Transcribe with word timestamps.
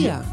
Wir. 0.00 0.24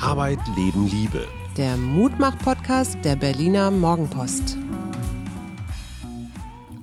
Arbeit, 0.00 0.38
Leben, 0.56 0.86
Liebe. 0.86 1.28
Der 1.58 1.76
Mutmach-Podcast 1.76 2.96
der 3.04 3.14
Berliner 3.14 3.70
Morgenpost. 3.70 4.56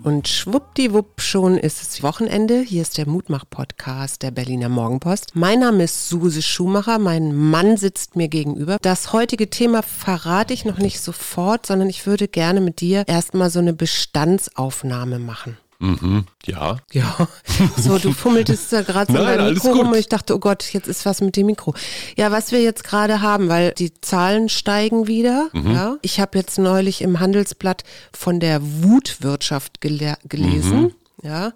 Und 0.03 0.27
schwuppdiwupp 0.27 1.19
schon 1.19 1.57
ist 1.57 1.81
es 1.81 2.03
Wochenende. 2.03 2.59
Hier 2.59 2.83
ist 2.83 2.99
der 2.99 3.09
Mutmach-Podcast 3.09 4.21
der 4.21 4.29
Berliner 4.29 4.69
Morgenpost. 4.69 5.31
Mein 5.33 5.61
Name 5.61 5.85
ist 5.85 6.07
Suse 6.07 6.43
Schumacher. 6.43 6.99
Mein 6.99 7.35
Mann 7.35 7.77
sitzt 7.77 8.15
mir 8.15 8.27
gegenüber. 8.27 8.77
Das 8.83 9.11
heutige 9.11 9.49
Thema 9.49 9.81
verrate 9.81 10.53
ich 10.53 10.65
noch 10.65 10.77
nicht 10.77 11.01
sofort, 11.01 11.65
sondern 11.65 11.89
ich 11.89 12.05
würde 12.05 12.27
gerne 12.27 12.61
mit 12.61 12.79
dir 12.79 13.05
erstmal 13.07 13.49
so 13.49 13.57
eine 13.57 13.73
Bestandsaufnahme 13.73 15.17
machen. 15.17 15.57
Mhm, 15.79 16.25
ja. 16.45 16.77
Ja, 16.91 17.27
so 17.77 17.97
du 17.99 18.11
fummeltest 18.11 18.73
da 18.73 18.81
gerade 18.81 19.11
so 19.11 19.17
Nein, 19.19 19.39
alles 19.39 19.63
Mikro 19.63 19.77
rum 19.79 19.91
und 19.91 19.97
ich 19.97 20.07
dachte, 20.09 20.35
oh 20.35 20.39
Gott, 20.39 20.73
jetzt 20.73 20.87
ist 20.87 21.05
was 21.05 21.21
mit 21.21 21.35
dem 21.35 21.45
Mikro. 21.45 21.73
Ja, 22.15 22.31
was 22.31 22.51
wir 22.51 22.61
jetzt 22.61 22.83
gerade 22.83 23.21
haben, 23.21 23.47
weil 23.49 23.71
die 23.73 23.93
Zahlen 24.01 24.49
steigen 24.49 25.07
wieder. 25.07 25.49
Mhm. 25.53 25.71
Ja, 25.71 25.97
ich 26.01 26.19
habe 26.19 26.37
jetzt 26.37 26.57
neulich 26.57 27.01
im 27.01 27.19
Handelsblatt 27.19 27.83
von 28.11 28.39
der 28.39 28.59
Wutwirtschaft 28.61 29.81
gele 29.81 30.17
gelesen. 30.27 30.81
Mhm. 30.81 30.91
Ja, 31.23 31.51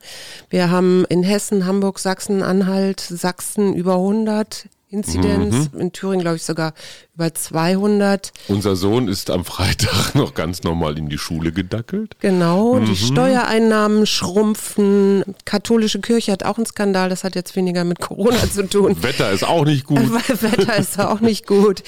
wir 0.50 0.72
haben 0.72 1.06
in 1.10 1.22
Hessen, 1.24 1.66
Hamburg, 1.66 2.00
Sachsen, 2.00 2.42
Anhalt, 2.42 3.00
Sachsen 3.00 3.74
über 3.76 3.96
100 3.96 4.66
Inzidenz, 4.90 5.70
Mhm. 5.72 5.80
in 5.80 5.92
Thüringen 5.94 6.22
glaube 6.22 6.36
ich 6.38 6.44
sogar 6.44 6.74
über 7.16 7.34
200. 7.34 8.32
Unser 8.48 8.78
Sohn 8.78 9.10
ist 9.10 9.30
am 9.30 9.44
Freitag 9.44 10.16
noch 10.22 10.34
ganz 10.34 10.64
normal 10.64 10.98
in 10.98 11.10
die 11.10 11.18
Schule 11.18 11.52
gedackelt. 11.52 12.16
Genau, 12.20 12.76
Mhm. 12.76 12.86
die 12.86 12.96
Steuereinnahmen 12.96 14.06
schrumpfen. 14.06 15.26
Katholische 15.44 16.00
Kirche 16.00 16.32
hat 16.32 16.44
auch 16.44 16.56
einen 16.58 16.66
Skandal, 16.66 17.10
das 17.10 17.26
hat 17.26 17.36
jetzt 17.36 17.56
weniger 17.58 17.84
mit 17.84 18.00
Corona 18.00 18.50
zu 18.50 18.66
tun. 18.68 18.96
Wetter 19.04 19.30
ist 19.32 19.44
auch 19.44 19.66
nicht 19.66 19.86
gut. 19.86 20.00
Wetter 20.42 20.78
ist 20.78 20.98
auch 21.00 21.20
nicht 21.20 21.46
gut. 21.48 21.84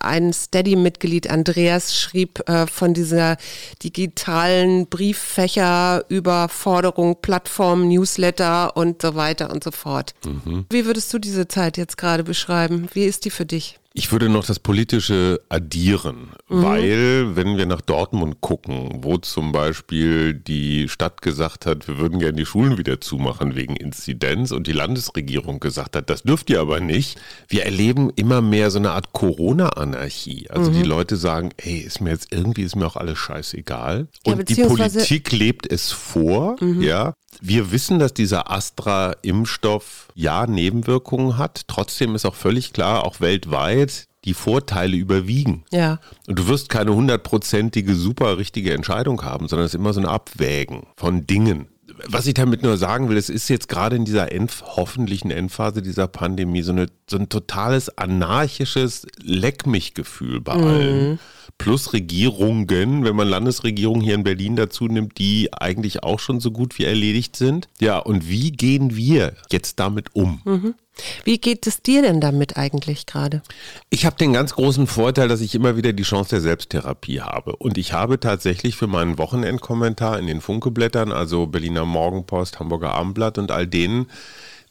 Ein 0.00 0.32
Steady-Mitglied, 0.34 1.30
Andreas, 1.30 1.96
schrieb 1.98 2.46
äh, 2.48 2.66
von 2.66 2.92
dieser 2.92 3.38
digitalen 3.82 4.86
Brieffächer-Überforderung, 4.88 7.16
Plattformen, 7.22 7.88
Newsletter 7.88 8.76
und 8.76 9.00
so 9.02 9.14
weiter 9.14 9.50
und 9.50 9.64
so 9.64 9.70
fort. 9.70 10.12
Mhm. 10.26 10.66
Wie 10.70 10.84
würdest 10.84 11.12
du 11.14 11.18
diese 11.18 11.48
Zeit 11.48 11.78
jetzt 11.78 11.96
gerade 11.96 12.22
beschreiben? 12.24 12.88
Wie 12.92 13.06
ist 13.06 13.24
die 13.24 13.30
für 13.30 13.46
dich? 13.46 13.78
Ich 13.94 14.10
würde 14.10 14.28
noch 14.30 14.44
das 14.46 14.58
Politische 14.58 15.40
addieren, 15.48 16.30
weil 16.48 17.36
wenn 17.36 17.58
wir 17.58 17.66
nach 17.66 17.80
Dortmund 17.82 18.40
gucken, 18.40 19.00
wo 19.02 19.18
zum 19.18 19.52
Beispiel 19.52 20.32
die 20.34 20.88
Stadt 20.88 21.20
gesagt 21.20 21.66
hat, 21.66 21.86
wir 21.88 21.98
würden 21.98 22.18
gerne 22.18 22.36
die 22.38 22.46
Schulen 22.46 22.78
wieder 22.78 23.00
zumachen 23.00 23.54
wegen 23.54 23.76
Inzidenz 23.76 24.50
und 24.50 24.66
die 24.66 24.72
Landesregierung 24.72 25.60
gesagt 25.60 25.94
hat, 25.96 26.08
das 26.08 26.22
dürft 26.22 26.48
ihr 26.48 26.60
aber 26.60 26.80
nicht. 26.80 27.20
Wir 27.48 27.64
erleben 27.64 28.10
immer 28.16 28.40
mehr 28.40 28.70
so 28.70 28.78
eine 28.78 28.92
Art 28.92 29.12
Corona-Anarchie. 29.12 30.46
Also 30.50 30.70
die 30.70 30.82
Leute 30.82 31.16
sagen, 31.16 31.50
ey, 31.58 31.78
ist 31.78 32.00
mir 32.00 32.10
jetzt 32.10 32.32
irgendwie, 32.32 32.62
ist 32.62 32.76
mir 32.76 32.86
auch 32.86 32.96
alles 32.96 33.18
scheißegal. 33.18 34.08
Ja, 34.26 34.32
Und 34.32 34.38
die 34.48 34.54
beziehungsweise- 34.54 34.98
Politik 35.00 35.32
lebt 35.32 35.70
es 35.70 35.92
vor, 35.92 36.56
ja. 36.80 37.14
Wir 37.44 37.72
wissen, 37.72 37.98
dass 37.98 38.14
dieser 38.14 38.52
Astra-Impfstoff 38.52 40.08
ja 40.14 40.46
Nebenwirkungen 40.46 41.38
hat. 41.38 41.62
Trotzdem 41.66 42.14
ist 42.14 42.24
auch 42.24 42.36
völlig 42.36 42.72
klar, 42.72 43.04
auch 43.04 43.20
weltweit, 43.20 44.06
die 44.24 44.34
Vorteile 44.34 44.96
überwiegen. 44.96 45.64
Ja. 45.72 45.98
Und 46.28 46.38
du 46.38 46.46
wirst 46.46 46.68
keine 46.68 46.94
hundertprozentige, 46.94 47.96
super 47.96 48.38
richtige 48.38 48.72
Entscheidung 48.72 49.24
haben, 49.24 49.48
sondern 49.48 49.66
es 49.66 49.74
ist 49.74 49.80
immer 49.80 49.92
so 49.92 50.00
ein 50.00 50.06
Abwägen 50.06 50.86
von 50.96 51.26
Dingen. 51.26 51.66
Was 52.06 52.26
ich 52.26 52.34
damit 52.34 52.62
nur 52.62 52.76
sagen 52.76 53.08
will, 53.08 53.16
es 53.16 53.28
ist 53.28 53.48
jetzt 53.48 53.68
gerade 53.68 53.96
in 53.96 54.04
dieser 54.04 54.32
End, 54.32 54.62
hoffentlichen 54.64 55.30
Endphase 55.30 55.82
dieser 55.82 56.08
Pandemie 56.08 56.62
so, 56.62 56.72
eine, 56.72 56.86
so 57.08 57.18
ein 57.18 57.28
totales 57.28 57.96
anarchisches 57.98 59.06
Leck 59.22 59.66
mich 59.66 59.94
Gefühl 59.94 60.40
bei 60.40 60.52
allen. 60.52 61.18
Plus 61.58 61.92
Regierungen, 61.92 62.66
wenn 63.04 63.14
man 63.14 63.28
Landesregierungen 63.28 64.02
hier 64.02 64.14
in 64.14 64.24
Berlin 64.24 64.56
dazu 64.56 64.86
nimmt, 64.86 65.18
die 65.18 65.52
eigentlich 65.52 66.02
auch 66.02 66.18
schon 66.18 66.40
so 66.40 66.50
gut 66.50 66.78
wie 66.78 66.84
erledigt 66.84 67.36
sind. 67.36 67.68
Ja, 67.80 67.98
und 67.98 68.28
wie 68.28 68.50
gehen 68.52 68.96
wir 68.96 69.34
jetzt 69.50 69.78
damit 69.78 70.14
um? 70.14 70.74
Wie 71.24 71.38
geht 71.38 71.66
es 71.66 71.82
dir 71.82 72.02
denn 72.02 72.20
damit 72.20 72.56
eigentlich 72.56 73.06
gerade? 73.06 73.42
Ich 73.90 74.04
habe 74.04 74.16
den 74.16 74.32
ganz 74.32 74.54
großen 74.54 74.86
Vorteil, 74.86 75.28
dass 75.28 75.40
ich 75.40 75.54
immer 75.54 75.76
wieder 75.76 75.92
die 75.92 76.02
Chance 76.02 76.30
der 76.30 76.40
Selbsttherapie 76.40 77.20
habe. 77.20 77.56
Und 77.56 77.78
ich 77.78 77.92
habe 77.92 78.20
tatsächlich 78.20 78.76
für 78.76 78.86
meinen 78.86 79.18
Wochenendkommentar 79.18 80.18
in 80.18 80.26
den 80.26 80.40
Funkeblättern, 80.40 81.12
also 81.12 81.46
Berliner 81.46 81.86
Morgenpost, 81.86 82.60
Hamburger 82.60 82.92
Abendblatt 82.92 83.38
und 83.38 83.50
all 83.50 83.66
denen, 83.66 84.06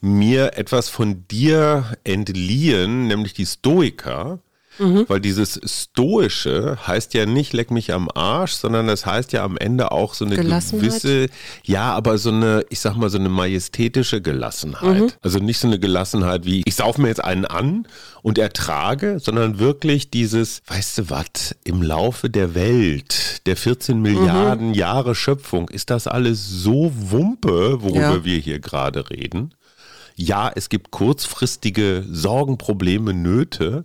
mir 0.00 0.56
etwas 0.56 0.88
von 0.88 1.26
dir 1.28 1.96
entliehen, 2.04 3.06
nämlich 3.06 3.34
die 3.34 3.46
Stoiker. 3.46 4.40
Weil 4.78 5.20
dieses 5.20 5.60
Stoische 5.64 6.78
heißt 6.86 7.14
ja 7.14 7.26
nicht 7.26 7.52
leck 7.52 7.70
mich 7.70 7.92
am 7.92 8.08
Arsch, 8.14 8.52
sondern 8.52 8.86
das 8.86 9.04
heißt 9.06 9.32
ja 9.32 9.44
am 9.44 9.56
Ende 9.58 9.92
auch 9.92 10.14
so 10.14 10.24
eine 10.24 10.36
gewisse, 10.80 11.28
ja, 11.64 11.92
aber 11.92 12.16
so 12.18 12.30
eine, 12.30 12.64
ich 12.70 12.80
sag 12.80 12.96
mal, 12.96 13.10
so 13.10 13.18
eine 13.18 13.28
majestätische 13.28 14.20
Gelassenheit. 14.22 15.18
Also 15.22 15.38
nicht 15.38 15.58
so 15.58 15.66
eine 15.66 15.78
Gelassenheit 15.78 16.44
wie, 16.46 16.62
ich 16.64 16.74
sauf 16.74 16.98
mir 16.98 17.08
jetzt 17.08 17.22
einen 17.22 17.44
an 17.44 17.86
und 18.22 18.38
ertrage, 18.38 19.18
sondern 19.20 19.58
wirklich 19.58 20.10
dieses, 20.10 20.62
weißt 20.66 20.98
du 20.98 21.10
was, 21.10 21.54
im 21.64 21.82
Laufe 21.82 22.30
der 22.30 22.54
Welt, 22.54 23.46
der 23.46 23.56
14 23.56 24.00
Milliarden 24.00 24.74
Jahre 24.74 25.14
Schöpfung, 25.14 25.68
ist 25.68 25.90
das 25.90 26.06
alles 26.06 26.48
so 26.48 26.92
Wumpe, 26.96 27.82
worüber 27.82 28.00
Ja. 28.00 28.24
wir 28.24 28.38
hier 28.38 28.58
gerade 28.58 29.10
reden. 29.10 29.52
Ja, 30.16 30.50
es 30.54 30.68
gibt 30.68 30.90
kurzfristige 30.90 32.04
Sorgen, 32.10 32.58
Probleme, 32.58 33.14
Nöte, 33.14 33.82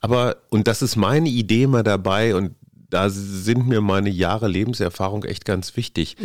aber, 0.00 0.36
und 0.50 0.66
das 0.66 0.82
ist 0.82 0.96
meine 0.96 1.28
Idee 1.28 1.62
immer 1.64 1.82
dabei 1.82 2.34
und 2.34 2.54
da 2.90 3.08
sind 3.08 3.66
mir 3.66 3.80
meine 3.80 4.10
Jahre 4.10 4.48
Lebenserfahrung 4.48 5.24
echt 5.24 5.44
ganz 5.44 5.76
wichtig. 5.76 6.16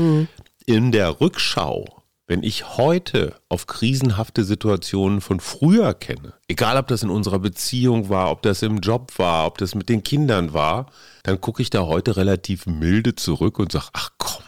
In 0.65 0.91
der 0.91 1.21
Rückschau, 1.21 1.85
wenn 2.27 2.43
ich 2.43 2.77
heute 2.77 3.35
auf 3.47 3.67
krisenhafte 3.67 4.43
Situationen 4.43 5.21
von 5.21 5.39
früher 5.39 5.93
kenne, 5.93 6.33
egal 6.49 6.75
ob 6.75 6.87
das 6.87 7.03
in 7.03 7.09
unserer 7.09 7.39
Beziehung 7.39 8.09
war, 8.09 8.31
ob 8.31 8.41
das 8.41 8.63
im 8.63 8.79
Job 8.79 9.13
war, 9.17 9.47
ob 9.47 9.57
das 9.59 9.75
mit 9.75 9.87
den 9.87 10.03
Kindern 10.03 10.53
war, 10.53 10.87
dann 11.23 11.39
gucke 11.39 11.61
ich 11.61 11.69
da 11.69 11.85
heute 11.85 12.17
relativ 12.17 12.65
milde 12.65 13.15
zurück 13.15 13.59
und 13.59 13.71
sage, 13.71 13.87
ach 13.93 14.09
komm, 14.17 14.43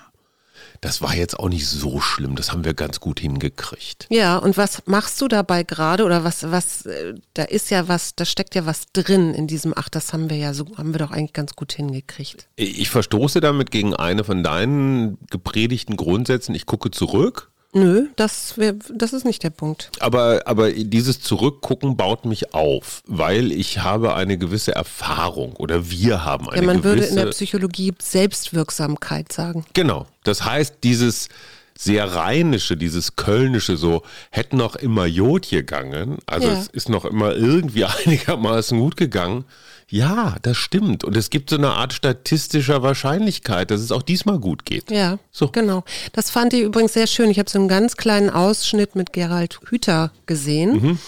das 0.81 1.01
war 1.01 1.15
jetzt 1.15 1.39
auch 1.39 1.49
nicht 1.49 1.67
so 1.67 1.99
schlimm, 1.99 2.35
das 2.35 2.51
haben 2.51 2.63
wir 2.63 2.73
ganz 2.73 2.99
gut 2.99 3.19
hingekriegt. 3.19 4.07
Ja, 4.09 4.37
und 4.37 4.57
was 4.57 4.83
machst 4.85 5.19
du 5.21 5.27
dabei 5.27 5.63
gerade 5.63 6.05
oder 6.05 6.23
was, 6.23 6.51
was, 6.51 6.85
äh, 6.85 7.15
da 7.33 7.43
ist 7.43 7.69
ja 7.69 7.87
was, 7.87 8.15
da 8.15 8.25
steckt 8.25 8.55
ja 8.55 8.65
was 8.65 8.91
drin 8.93 9.33
in 9.33 9.47
diesem, 9.47 9.73
ach, 9.75 9.89
das 9.89 10.13
haben 10.13 10.29
wir 10.29 10.37
ja 10.37 10.53
so, 10.53 10.65
haben 10.77 10.93
wir 10.93 10.99
doch 10.99 11.11
eigentlich 11.11 11.33
ganz 11.33 11.55
gut 11.55 11.73
hingekriegt. 11.73 12.47
Ich 12.55 12.89
verstoße 12.89 13.41
damit 13.41 13.71
gegen 13.71 13.93
eine 13.93 14.23
von 14.23 14.43
deinen 14.43 15.17
gepredigten 15.29 15.97
Grundsätzen, 15.97 16.55
ich 16.55 16.65
gucke 16.65 16.91
zurück. 16.91 17.48
Nö, 17.71 18.07
das, 18.15 18.57
wär, 18.57 18.73
das 18.91 19.13
ist 19.13 19.25
nicht 19.25 19.43
der 19.43 19.51
Punkt. 19.51 19.91
Aber, 19.99 20.41
aber 20.45 20.71
dieses 20.71 21.21
Zurückgucken 21.21 21.97
baut 21.97 22.25
mich 22.25 22.53
auf, 22.53 23.03
weil 23.05 23.51
ich 23.51 23.79
habe 23.79 24.15
eine 24.15 24.39
gewisse 24.39 24.73
Erfahrung 24.73 25.53
oder 25.55 25.89
wir 25.91 26.25
haben 26.25 26.49
eine 26.49 26.61
Ja, 26.61 26.65
man 26.65 26.83
würde 26.83 27.01
gewisse... 27.01 27.09
in 27.19 27.25
der 27.25 27.31
Psychologie 27.31 27.93
Selbstwirksamkeit 28.01 29.31
sagen. 29.31 29.65
Genau. 29.73 30.07
Das 30.23 30.43
heißt, 30.45 30.77
dieses 30.83 31.29
sehr 31.77 32.13
rheinische, 32.15 32.75
dieses 32.75 33.15
kölnische, 33.15 33.77
so 33.77 34.01
hätte 34.31 34.57
noch 34.57 34.75
immer 34.75 35.05
Jod 35.05 35.49
gegangen, 35.49 36.17
also 36.25 36.47
Ja. 36.47 36.53
es 36.59 36.67
ist 36.67 36.89
noch 36.89 37.05
immer 37.05 37.35
irgendwie 37.35 37.85
einigermaßen 38.05 38.79
gut 38.79 38.97
gegangen. 38.97 39.45
Ja, 39.89 40.35
das 40.43 40.57
stimmt. 40.57 41.03
Und 41.03 41.17
es 41.17 41.29
gibt 41.29 41.49
so 41.49 41.55
eine 41.57 41.71
Art 41.71 41.93
statistischer 41.93 42.83
Wahrscheinlichkeit, 42.83 43.71
dass 43.71 43.81
es 43.81 43.91
auch 43.91 44.03
diesmal 44.03 44.39
gut 44.39 44.65
geht. 44.65 44.91
Ja, 44.91 45.17
So. 45.31 45.49
genau. 45.49 45.83
Das 46.13 46.29
fand 46.29 46.53
ich 46.53 46.61
übrigens 46.61 46.93
sehr 46.93 47.07
schön. 47.07 47.29
Ich 47.31 47.39
habe 47.39 47.49
so 47.49 47.57
einen 47.59 47.67
ganz 47.67 47.97
kleinen 47.97 48.29
Ausschnitt 48.29 48.95
mit 48.95 49.13
Gerald 49.13 49.59
Hüther 49.69 50.11
gesehen. 50.27 50.71
Mhm. 50.81 50.99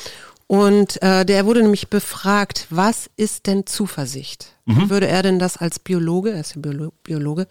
Und 0.47 1.01
äh, 1.01 1.25
der 1.25 1.45
wurde 1.45 1.61
nämlich 1.61 1.87
befragt, 1.89 2.67
was 2.69 3.09
ist 3.15 3.47
denn 3.47 3.65
Zuversicht? 3.65 4.47
Mhm. 4.71 4.81
Wie 4.81 4.89
würde 4.89 5.07
er 5.07 5.23
denn 5.23 5.39
das 5.39 5.57
als 5.57 5.79
Biologe, 5.79 6.31
er 6.31 6.41
ist 6.41 6.55
ja 6.55 6.61
Biolo 6.61 6.91
Biologe, 7.03 7.47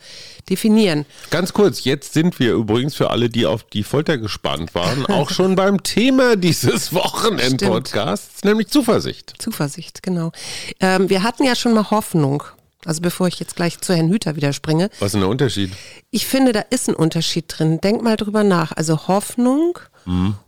definieren? 0.49 1.07
Ganz 1.31 1.53
kurz, 1.53 1.85
jetzt 1.85 2.13
sind 2.13 2.39
wir 2.39 2.55
übrigens 2.55 2.95
für 2.95 3.11
alle, 3.11 3.29
die 3.29 3.47
auf 3.47 3.65
die 3.65 3.83
Folter 3.83 4.19
gespannt 4.19 4.75
waren, 4.75 5.07
auch 5.07 5.31
schon 5.35 5.57
beim 5.57 5.83
Thema 5.83 6.37
dieses 6.37 6.93
Wochenend-Podcasts, 6.95 8.45
nämlich 8.45 8.69
Zuversicht. 8.69 9.35
Zuversicht, 9.39 10.03
genau. 10.03 10.33
Ähm, 10.81 11.09
wir 11.11 11.23
hatten 11.23 11.45
ja 11.45 11.55
schon 11.55 11.75
mal 11.75 11.91
Hoffnung. 11.91 12.43
Also 12.87 13.03
bevor 13.03 13.29
ich 13.29 13.39
jetzt 13.39 13.57
gleich 13.57 13.79
zu 13.79 13.95
Herrn 13.95 14.09
Hüther 14.09 14.37
wieder 14.37 14.55
springe. 14.55 14.89
Was 15.01 15.09
ist 15.09 15.13
denn 15.13 15.21
der 15.21 15.29
Unterschied? 15.29 15.71
Ich 16.11 16.27
finde, 16.27 16.53
da 16.53 16.61
ist 16.61 16.89
ein 16.89 16.95
Unterschied 16.95 17.45
drin. 17.49 17.79
Denk 17.83 18.03
mal 18.03 18.17
drüber 18.17 18.43
nach. 18.43 18.73
Also 18.73 19.07
Hoffnung 19.07 19.79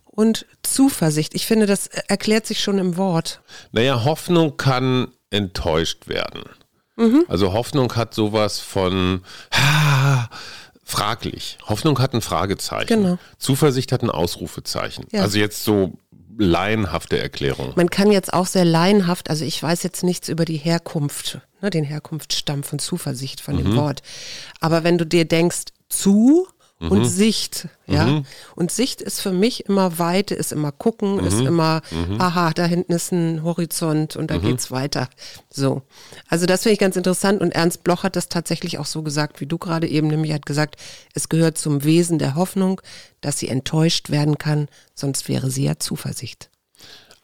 und 0.05 0.47
Zuversicht. 0.63 1.35
Ich 1.35 1.47
finde, 1.47 1.67
das 1.67 1.89
erklärt 1.89 2.47
sich 2.47 2.61
schon 2.61 2.79
im 2.79 2.97
Wort. 2.97 3.43
Naja, 3.73 4.05
Hoffnung 4.05 4.57
kann 4.57 5.09
enttäuscht 5.31 6.09
werden. 6.09 6.45
Also 7.29 7.53
Hoffnung 7.53 7.95
hat 7.97 8.15
sowas 8.15 8.59
von 8.61 9.23
ah, 9.51 10.29
fraglich. 10.85 11.59
Hoffnung 11.69 11.99
hat 11.99 12.15
ein 12.15 12.21
Fragezeichen. 12.21 13.03
Genau. 13.03 13.19
Zuversicht 13.39 13.93
hat 13.93 14.03
ein 14.03 14.11
Ausrufezeichen. 14.11 15.07
Ja. 15.13 15.23
Also 15.23 15.39
jetzt 15.39 15.65
so 15.65 15.93
laienhafte 16.39 17.19
Erklärung. 17.19 17.73
Man 17.77 17.91
kann 17.91 18.11
jetzt 18.11 18.33
auch 18.33 18.47
sehr 18.47 18.65
laienhaft, 18.65 19.31
also 19.31 19.45
ich 19.45 19.63
weiß 19.63 19.83
jetzt 19.83 20.03
nichts 20.03 20.29
über 20.29 20.45
die 20.45 20.57
Herkunft, 20.57 21.41
ne, 21.61 21.71
den 21.71 21.85
Herkunftsstamm 21.85 22.63
von 22.63 22.79
Zuversicht, 22.79 23.41
von 23.41 23.57
mhm. 23.57 23.65
dem 23.65 23.77
Wort. 23.77 24.03
Aber 24.61 24.85
wenn 24.85 24.99
du 24.99 25.07
dir 25.07 25.25
denkst, 25.25 25.65
zu 25.89 26.47
mhm. 26.83 26.91
und 26.91 27.05
Sicht, 27.07 27.69
ja. 27.87 28.07
Mhm. 28.07 28.25
Und 28.55 28.71
Sicht 28.71 29.01
ist 29.01 29.21
für 29.21 29.33
mich 29.33 29.67
immer 29.67 29.99
Weite, 29.99 30.35
ist 30.35 30.53
immer 30.53 30.73
gucken, 30.73 31.17
mhm. 31.17 31.27
ist 31.27 31.41
immer, 31.41 31.81
mhm. 31.91 32.21
aha, 32.21 32.51
da 32.51 32.65
hinten 32.65 32.93
ist 32.93 33.13
ein 33.13 33.43
Horizont 33.43 34.17
und 34.17 34.31
da 34.31 34.39
mhm. 34.39 34.43
geht's 34.43 34.71
weiter. 34.71 35.09
So. 35.51 35.83
Also 36.29 36.47
das 36.47 36.63
finde 36.63 36.75
ich 36.75 36.81
ganz 36.81 36.97
interessant 36.97 37.41
und 37.41 37.53
Ernst 37.53 37.85
Bloch 37.85 38.03
hat 38.03 38.17
das 38.17 38.29
tatsächlich 38.29 38.79
auch 38.79 38.87
so 38.87 39.03
gesagt, 39.03 39.41
wie 39.41 39.47
du 39.47 39.59
gerade 39.59 39.89
eben, 39.89 40.09
nämlich 40.09 40.33
hat 40.33 40.47
gesagt, 40.47 40.77
es 41.15 41.29
gehört 41.29 41.57
zum 41.57 41.85
Wesen 41.85 42.19
der 42.19 42.35
Hoffnung, 42.35 42.81
dass 43.21 43.39
sie 43.39 43.49
enttäuscht 43.49 44.11
werden 44.11 44.39
kann, 44.39 44.69
sonst 44.95 45.29
wäre 45.29 45.51
sie 45.51 45.65
ja 45.65 45.79
Zuversicht. 45.79 46.51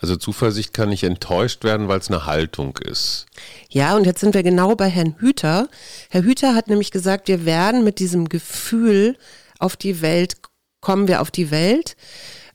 Also 0.01 0.15
Zuversicht 0.15 0.73
kann 0.73 0.91
nicht 0.91 1.03
enttäuscht 1.03 1.65
werden, 1.65 1.89
weil 1.89 1.99
es 1.99 2.09
eine 2.09 2.25
Haltung 2.25 2.77
ist. 2.77 3.27
Ja, 3.69 3.97
und 3.97 4.05
jetzt 4.05 4.21
sind 4.21 4.33
wir 4.33 4.45
genau 4.45 4.77
bei 4.77 4.89
Herrn 4.89 5.17
Hüter. 5.19 5.69
Herr 6.09 6.23
Hüter 6.23 6.55
hat 6.55 6.69
nämlich 6.69 6.93
gesagt, 6.93 7.27
wir 7.27 7.45
werden 7.45 7.83
mit 7.83 7.99
diesem 7.99 8.29
Gefühl 8.29 9.17
auf 9.59 9.77
die 9.77 10.01
Welt, 10.03 10.37
kommen 10.81 11.09
wir 11.09 11.21
auf 11.21 11.31
die 11.31 11.51
Welt, 11.51 11.97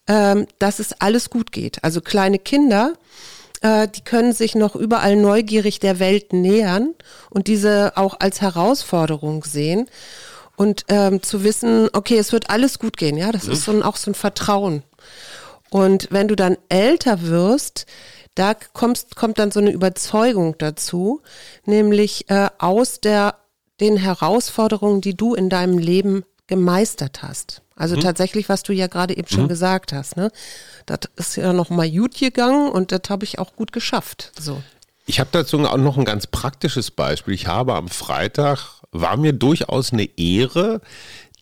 ähm, 0.08 0.48
dass 0.60 0.80
es 0.80 0.94
alles 1.02 1.30
gut 1.30 1.52
geht. 1.52 1.84
Also 1.84 2.02
kleine 2.02 2.40
Kinder, 2.40 2.94
äh, 3.62 3.88
die 3.88 4.04
können 4.04 4.34
sich 4.34 4.56
noch 4.56 4.76
überall 4.76 5.16
neugierig 5.16 5.80
der 5.80 6.00
Welt 6.00 6.34
nähern 6.34 6.94
und 7.30 7.48
diese 7.48 7.94
auch 7.96 8.20
als 8.20 8.42
Herausforderung 8.42 9.44
sehen 9.44 9.88
und 10.56 10.86
ähm, 10.90 11.24
zu 11.24 11.44
wissen, 11.44 11.90
okay, 11.94 12.18
es 12.18 12.32
wird 12.32 12.50
alles 12.50 12.80
gut 12.80 12.98
gehen. 12.98 13.18
Ja, 13.18 13.32
das 13.32 13.48
mhm. 13.48 13.54
ist 13.54 13.64
so 13.64 13.72
ein, 13.72 13.84
auch 13.84 13.96
so 13.96 14.12
ein 14.12 14.16
Vertrauen. 14.16 14.84
Und 15.70 16.10
wenn 16.12 16.28
du 16.28 16.36
dann 16.36 16.58
älter 16.70 17.24
wirst, 17.24 17.88
da 18.36 18.54
kommst, 18.54 19.16
kommt 19.16 19.40
dann 19.40 19.52
so 19.52 19.60
eine 19.60 19.72
Überzeugung 19.72 20.56
dazu, 20.58 21.22
nämlich 21.66 22.30
äh, 22.30 22.50
aus 22.60 23.00
der, 23.00 23.36
den 23.80 23.98
Herausforderungen, 23.98 25.02
die 25.02 25.16
du 25.16 25.34
in 25.34 25.50
deinem 25.50 25.78
Leben 25.78 26.24
gemeistert 26.56 27.24
hast. 27.24 27.62
Also 27.76 27.96
mhm. 27.96 28.02
tatsächlich, 28.02 28.50
was 28.50 28.64
du 28.64 28.74
ja 28.74 28.88
gerade 28.88 29.18
eben 29.18 29.28
schon 29.28 29.44
mhm. 29.44 29.50
gesagt 29.50 29.94
hast, 29.94 30.16
ne? 30.16 30.32
Das 30.86 31.00
ist 31.16 31.38
ja 31.38 31.54
noch 31.54 31.70
mal 31.70 31.90
gut 31.90 32.18
gegangen 32.18 32.70
und 32.70 32.92
das 32.92 33.02
habe 33.10 33.24
ich 33.24 33.40
auch 33.40 33.56
gut 33.56 33.72
geschafft. 33.72 34.32
So. 34.40 34.62
Ich 35.06 35.20
habe 35.20 35.30
dazu 35.32 35.60
auch 35.66 35.78
noch 35.78 35.98
ein 35.98 36.06
ganz 36.06 36.28
praktisches 36.28 36.92
Beispiel. 36.92 37.34
Ich 37.34 37.48
habe 37.48 37.74
am 37.74 37.88
Freitag, 37.88 38.82
war 38.92 39.18
mir 39.18 39.34
durchaus 39.34 39.92
eine 39.92 40.08
Ehre, 40.18 40.82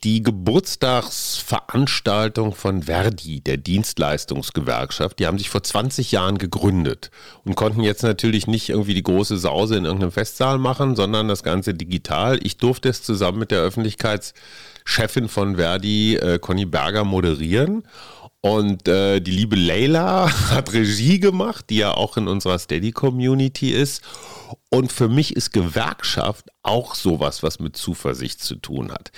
die 0.03 0.23
Geburtstagsveranstaltung 0.23 2.55
von 2.55 2.81
Verdi, 2.83 3.41
der 3.41 3.57
Dienstleistungsgewerkschaft, 3.57 5.19
die 5.19 5.27
haben 5.27 5.37
sich 5.37 5.51
vor 5.51 5.61
20 5.61 6.11
Jahren 6.11 6.39
gegründet 6.39 7.11
und 7.45 7.53
konnten 7.55 7.81
jetzt 7.81 8.01
natürlich 8.01 8.47
nicht 8.47 8.69
irgendwie 8.69 8.95
die 8.95 9.03
große 9.03 9.37
Sause 9.37 9.75
in 9.75 9.85
irgendeinem 9.85 10.11
Festsaal 10.11 10.57
machen, 10.57 10.95
sondern 10.95 11.27
das 11.27 11.43
Ganze 11.43 11.75
digital. 11.75 12.39
Ich 12.41 12.57
durfte 12.57 12.89
es 12.89 13.03
zusammen 13.03 13.37
mit 13.37 13.51
der 13.51 13.61
Öffentlichkeitschefin 14.85 15.29
von 15.29 15.55
Verdi, 15.57 16.15
äh, 16.15 16.39
Conny 16.39 16.65
Berger, 16.65 17.03
moderieren. 17.03 17.83
Und 18.41 18.87
äh, 18.87 19.19
die 19.19 19.31
liebe 19.31 19.55
Leila 19.55 20.31
hat 20.49 20.73
Regie 20.73 21.19
gemacht, 21.19 21.65
die 21.69 21.77
ja 21.77 21.91
auch 21.91 22.17
in 22.17 22.27
unserer 22.27 22.57
Steady-Community 22.57 23.71
ist. 23.71 24.01
Und 24.69 24.91
für 24.91 25.07
mich 25.07 25.35
ist 25.35 25.53
Gewerkschaft 25.53 26.47
auch 26.63 26.95
sowas, 26.95 27.43
was 27.43 27.59
mit 27.59 27.77
Zuversicht 27.77 28.43
zu 28.43 28.55
tun 28.55 28.91
hat. 28.91 29.11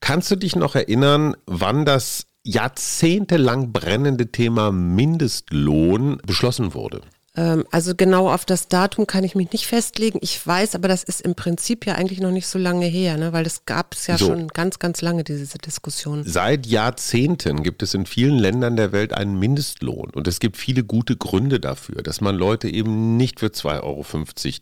Kannst 0.00 0.30
du 0.30 0.36
dich 0.36 0.56
noch 0.56 0.74
erinnern, 0.74 1.36
wann 1.46 1.84
das 1.84 2.26
jahrzehntelang 2.42 3.72
brennende 3.72 4.32
Thema 4.32 4.72
Mindestlohn 4.72 6.18
beschlossen 6.26 6.72
wurde? 6.72 7.02
Ähm, 7.40 7.64
also 7.70 7.94
genau 7.96 8.30
auf 8.30 8.44
das 8.44 8.68
Datum 8.68 9.06
kann 9.06 9.24
ich 9.24 9.34
mich 9.34 9.50
nicht 9.52 9.66
festlegen. 9.66 10.18
Ich 10.20 10.46
weiß, 10.46 10.74
aber 10.74 10.88
das 10.88 11.02
ist 11.02 11.22
im 11.22 11.34
Prinzip 11.34 11.86
ja 11.86 11.94
eigentlich 11.94 12.20
noch 12.20 12.30
nicht 12.30 12.46
so 12.46 12.58
lange 12.58 12.84
her, 12.84 13.16
ne? 13.16 13.32
weil 13.32 13.44
das 13.44 13.64
gab 13.64 13.94
es 13.94 14.06
ja 14.06 14.18
so. 14.18 14.26
schon 14.26 14.48
ganz, 14.48 14.78
ganz 14.78 15.00
lange, 15.00 15.24
diese 15.24 15.56
Diskussion. 15.56 16.22
Seit 16.26 16.66
Jahrzehnten 16.66 17.62
gibt 17.62 17.82
es 17.82 17.94
in 17.94 18.04
vielen 18.04 18.38
Ländern 18.38 18.76
der 18.76 18.92
Welt 18.92 19.14
einen 19.14 19.38
Mindestlohn 19.38 20.10
und 20.10 20.28
es 20.28 20.38
gibt 20.38 20.58
viele 20.58 20.84
gute 20.84 21.16
Gründe 21.16 21.60
dafür, 21.60 22.02
dass 22.02 22.20
man 22.20 22.36
Leute 22.36 22.68
eben 22.68 23.16
nicht 23.16 23.40
für 23.40 23.46
2,50 23.46 23.82
Euro 23.82 24.04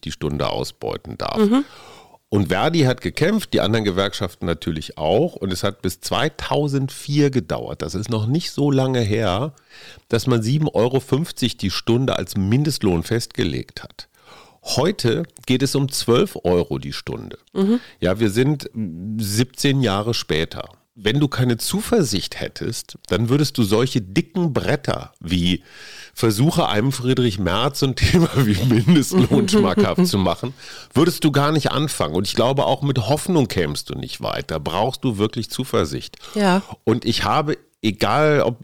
die 0.05 0.13
Stunde 0.13 0.49
ausbeuten 0.49 1.19
darf. 1.19 1.39
Mhm. 1.39 1.65
Und 2.31 2.49
Verdi 2.49 2.81
hat 2.81 3.01
gekämpft, 3.01 3.55
die 3.55 3.61
anderen 3.61 3.87
Gewerkschaften 3.87 4.45
natürlich 4.45 4.99
auch. 4.99 5.35
Und 5.35 5.53
es 5.53 5.63
hat 5.63 5.81
bis 5.81 6.01
2004 6.01 7.31
gedauert. 7.31 7.81
Das 7.81 7.95
ist 7.95 8.11
noch 8.11 8.27
nicht 8.27 8.51
so 8.51 8.71
lange 8.71 9.01
her, 9.01 9.55
dass 10.09 10.27
man 10.27 10.43
7,50 10.43 10.75
Euro 10.75 11.01
die 11.61 11.71
Stunde 11.71 12.17
als 12.17 12.37
Mindestlohn 12.37 13.03
festgelegt 13.03 13.83
hat. 13.83 14.09
Heute 14.63 15.23
geht 15.47 15.63
es 15.63 15.75
um 15.75 15.91
12 15.91 16.41
Euro 16.45 16.79
die 16.79 16.93
Stunde. 16.93 17.39
Mhm. 17.55 17.81
Ja, 18.01 18.21
wir 18.21 18.31
sind 18.31 18.69
17 18.75 19.81
Jahre 19.81 20.13
später 20.13 20.78
wenn 21.01 21.21
du 21.21 21.29
keine 21.29 21.59
Zuversicht 21.59 22.41
hättest, 22.41 22.99
dann 23.07 23.29
würdest 23.29 23.57
du 23.57 23.63
solche 23.63 24.01
dicken 24.01 24.53
Bretter 24.53 25.13
wie 25.21 25.63
versuche 26.13 26.69
einem 26.69 26.91
Friedrich 26.91 27.39
Merz 27.39 27.83
ein 27.85 27.95
Thema 27.95 28.29
wie 28.35 28.57
Mindestlohn 28.65 29.49
schmackhaft 29.49 30.07
zu 30.09 30.19
machen, 30.19 30.55
würdest 30.93 31.23
du 31.23 31.31
gar 31.31 31.53
nicht 31.53 31.71
anfangen. 31.71 32.17
Und 32.17 32.27
ich 32.27 32.35
glaube, 32.35 32.67
auch 32.67 32.83
mit 32.83 32.99
Hoffnung 33.09 33.47
kämst 33.47 33.91
du 33.91 33.95
nicht 33.95 34.21
weiter. 34.21 34.59
Brauchst 34.59 35.05
du 35.05 35.19
wirklich 35.19 35.51
Zuversicht. 35.51 36.17
Ja. 36.35 36.63
Und 36.83 37.05
ich 37.05 37.23
habe, 37.23 37.57
egal 37.81 38.43
ob 38.43 38.59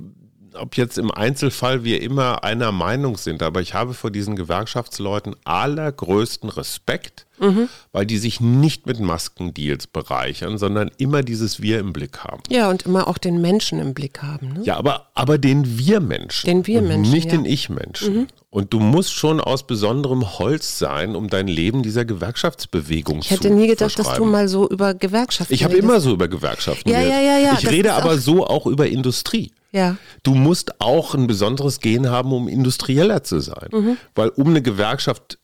ob 0.57 0.77
jetzt 0.77 0.99
im 0.99 1.11
Einzelfall 1.11 1.85
wir 1.85 2.03
immer 2.03 2.45
einer 2.45 2.73
Meinung 2.73 3.17
sind, 3.17 3.43
aber 3.43 3.61
ich 3.61 3.75
habe 3.75 3.95
vor 3.95 4.11
diesen 4.11 4.37
Gewerkschaftsleuten 4.37 5.37
allergrößten 5.45 6.49
Respekt, 6.49 7.27
mhm. 7.39 7.69
weil 7.93 8.07
die 8.07 8.19
sich 8.19 8.41
nicht 8.41 8.87
mit 8.87 9.01
Maskendeals 9.01 9.87
bereichern, 9.87 10.59
sondern 10.59 10.91
immer 10.99 11.23
dieses 11.23 11.61
Wir 11.61 11.79
im 11.79 11.93
Blick 11.93 12.19
haben. 12.21 12.43
Ja, 12.49 12.71
und 12.71 12.83
immer 12.83 13.09
auch 13.09 13.19
den 13.19 13.41
Menschen 13.41 13.79
im 13.81 13.95
Blick 13.95 14.23
haben. 14.23 14.55
Ne? 14.55 14.61
Ja, 14.65 14.77
aber, 14.77 15.09
aber 15.15 15.39
den 15.39 15.79
Wir-Menschen. 15.79 16.47
Den 16.47 16.67
Wir-Menschen. 16.67 17.13
Nicht 17.13 17.27
ja. 17.27 17.39
den 17.39 17.45
Ich-Menschen. 17.45 18.15
Mhm. 18.15 18.27
Und 18.51 18.73
du 18.73 18.79
musst 18.79 19.13
schon 19.13 19.41
aus 19.41 19.67
besonderem 19.67 20.39
Holz 20.39 20.79
sein, 20.79 21.17
um 21.17 21.29
dein 21.29 21.49
Leben 21.49 21.83
dieser 21.83 22.05
Gewerkschaftsbewegung 22.05 23.21
zu 23.21 23.27
Ich 23.27 23.31
hätte 23.33 23.51
nie 23.51 23.67
gedacht, 23.67 23.99
dass 23.99 24.15
du 24.15 24.25
mal 24.25 24.47
so 24.47 24.69
über 24.69 24.95
Gewerkschaften 24.95 25.53
Ich 25.53 25.65
habe 25.65 25.77
immer 25.77 26.01
so 26.01 26.13
über 26.13 26.29
Gewerkschaften 26.29 26.89
ja, 26.89 27.01
ja, 27.01 27.21
ja, 27.21 27.39
ja. 27.39 27.59
Ich 27.59 27.69
rede 27.69 27.95
aber 27.95 28.17
so 28.19 28.47
auch 28.47 28.67
über 28.67 28.87
Industrie. 28.87 29.51
Ja. 29.75 29.97
Du 30.23 30.35
musst 30.35 30.81
auch 30.81 31.15
ein 31.15 31.27
besonderes 31.27 31.81
Gen 31.81 32.09
haben, 32.09 32.33
um 32.33 32.47
industrieller 32.47 33.25
zu 33.25 33.41
sein. 33.41 33.69
Mhm. 33.73 33.97
Weil 34.15 34.29
um 34.29 34.49
eine 34.49 34.63
Gewerkschaft 34.63 35.39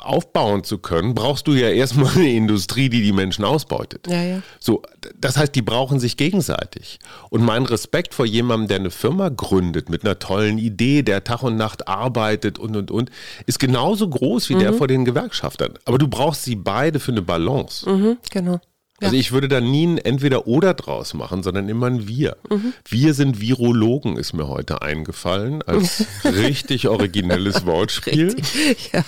aufbauen 0.00 0.64
zu 0.64 0.78
können, 0.78 1.14
brauchst 1.14 1.46
du 1.48 1.52
ja 1.52 1.68
erstmal 1.68 2.14
eine 2.14 2.32
Industrie, 2.32 2.88
die 2.88 3.02
die 3.02 3.12
Menschen 3.12 3.44
ausbeutet. 3.44 4.06
Ja, 4.08 4.22
ja. 4.22 4.42
So, 4.60 4.82
das 5.18 5.36
heißt, 5.36 5.54
die 5.54 5.62
brauchen 5.62 5.98
sich 5.98 6.16
gegenseitig. 6.16 7.00
Und 7.28 7.44
mein 7.44 7.64
Respekt 7.64 8.14
vor 8.14 8.24
jemandem, 8.24 8.68
der 8.68 8.76
eine 8.78 8.90
Firma 8.90 9.28
gründet 9.28 9.90
mit 9.90 10.04
einer 10.04 10.18
tollen 10.18 10.58
Idee, 10.58 11.02
der 11.02 11.24
Tag 11.24 11.42
und 11.42 11.56
Nacht 11.56 11.88
arbeitet 11.88 12.58
und 12.58 12.76
und 12.76 12.90
und, 12.90 13.10
ist 13.46 13.58
genauso 13.58 14.08
groß 14.08 14.48
wie 14.48 14.54
mhm. 14.54 14.60
der 14.60 14.72
vor 14.74 14.86
den 14.86 15.04
Gewerkschaftern. 15.04 15.74
Aber 15.84 15.98
du 15.98 16.06
brauchst 16.06 16.44
sie 16.44 16.56
beide 16.56 17.00
für 17.00 17.12
eine 17.12 17.22
Balance. 17.22 17.88
Mhm, 17.88 18.18
genau. 18.30 18.60
Also 19.02 19.16
ich 19.16 19.32
würde 19.32 19.48
da 19.48 19.60
nie 19.60 19.86
ein 19.86 19.98
Entweder-Oder 19.98 20.74
draus 20.74 21.14
machen, 21.14 21.42
sondern 21.42 21.68
immer 21.68 21.86
ein 21.86 22.06
Wir. 22.06 22.36
Mhm. 22.48 22.72
Wir 22.88 23.14
sind 23.14 23.40
Virologen, 23.40 24.16
ist 24.16 24.32
mir 24.32 24.48
heute 24.48 24.82
eingefallen, 24.82 25.62
als 25.62 26.04
richtig 26.24 26.88
originelles 26.88 27.66
Wortspiel. 27.66 28.32
Richtig, 28.32 28.92
ja. 28.92 29.04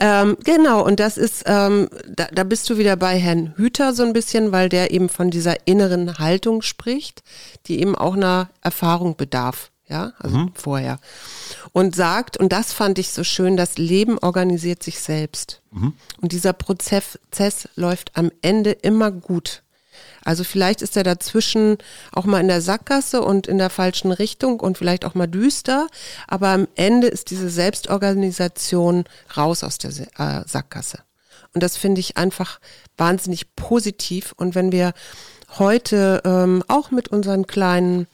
Ähm, 0.00 0.36
genau, 0.44 0.84
und 0.84 1.00
das 1.00 1.16
ist, 1.16 1.44
ähm, 1.46 1.88
da, 2.08 2.28
da 2.32 2.44
bist 2.44 2.68
du 2.70 2.78
wieder 2.78 2.96
bei 2.96 3.18
Herrn 3.18 3.54
Hüter 3.56 3.92
so 3.92 4.02
ein 4.02 4.12
bisschen, 4.12 4.52
weil 4.52 4.68
der 4.68 4.90
eben 4.90 5.08
von 5.08 5.30
dieser 5.30 5.66
inneren 5.66 6.18
Haltung 6.18 6.62
spricht, 6.62 7.22
die 7.66 7.80
eben 7.80 7.94
auch 7.94 8.14
einer 8.14 8.50
Erfahrung 8.62 9.16
bedarf 9.16 9.70
ja, 9.88 10.12
also 10.18 10.36
mhm. 10.38 10.52
vorher. 10.54 10.98
Und 11.72 11.94
sagt, 11.94 12.36
und 12.36 12.52
das 12.52 12.72
fand 12.72 12.98
ich 12.98 13.10
so 13.10 13.24
schön, 13.24 13.56
das 13.56 13.78
Leben 13.78 14.18
organisiert 14.18 14.82
sich 14.82 15.00
selbst. 15.00 15.60
Mhm. 15.70 15.92
Und 16.20 16.32
dieser 16.32 16.52
Prozess, 16.52 17.18
Prozess 17.30 17.68
läuft 17.76 18.16
am 18.16 18.30
Ende 18.42 18.72
immer 18.72 19.10
gut. 19.10 19.62
Also 20.24 20.42
vielleicht 20.42 20.82
ist 20.82 20.96
er 20.96 21.04
dazwischen 21.04 21.78
auch 22.10 22.24
mal 22.24 22.40
in 22.40 22.48
der 22.48 22.60
Sackgasse 22.60 23.22
und 23.22 23.46
in 23.46 23.58
der 23.58 23.70
falschen 23.70 24.10
Richtung 24.10 24.58
und 24.58 24.76
vielleicht 24.76 25.04
auch 25.04 25.14
mal 25.14 25.28
düster, 25.28 25.86
aber 26.26 26.48
am 26.48 26.66
Ende 26.74 27.06
ist 27.06 27.30
diese 27.30 27.48
Selbstorganisation 27.48 29.04
raus 29.36 29.62
aus 29.62 29.78
der 29.78 29.90
äh, 29.90 30.42
Sackgasse. 30.46 30.98
Und 31.54 31.62
das 31.62 31.76
finde 31.76 32.00
ich 32.00 32.16
einfach 32.16 32.58
wahnsinnig 32.96 33.54
positiv. 33.54 34.34
Und 34.36 34.54
wenn 34.54 34.72
wir 34.72 34.92
heute 35.58 36.22
ähm, 36.24 36.64
auch 36.66 36.90
mit 36.90 37.08
unseren 37.08 37.46
kleinen 37.46 38.08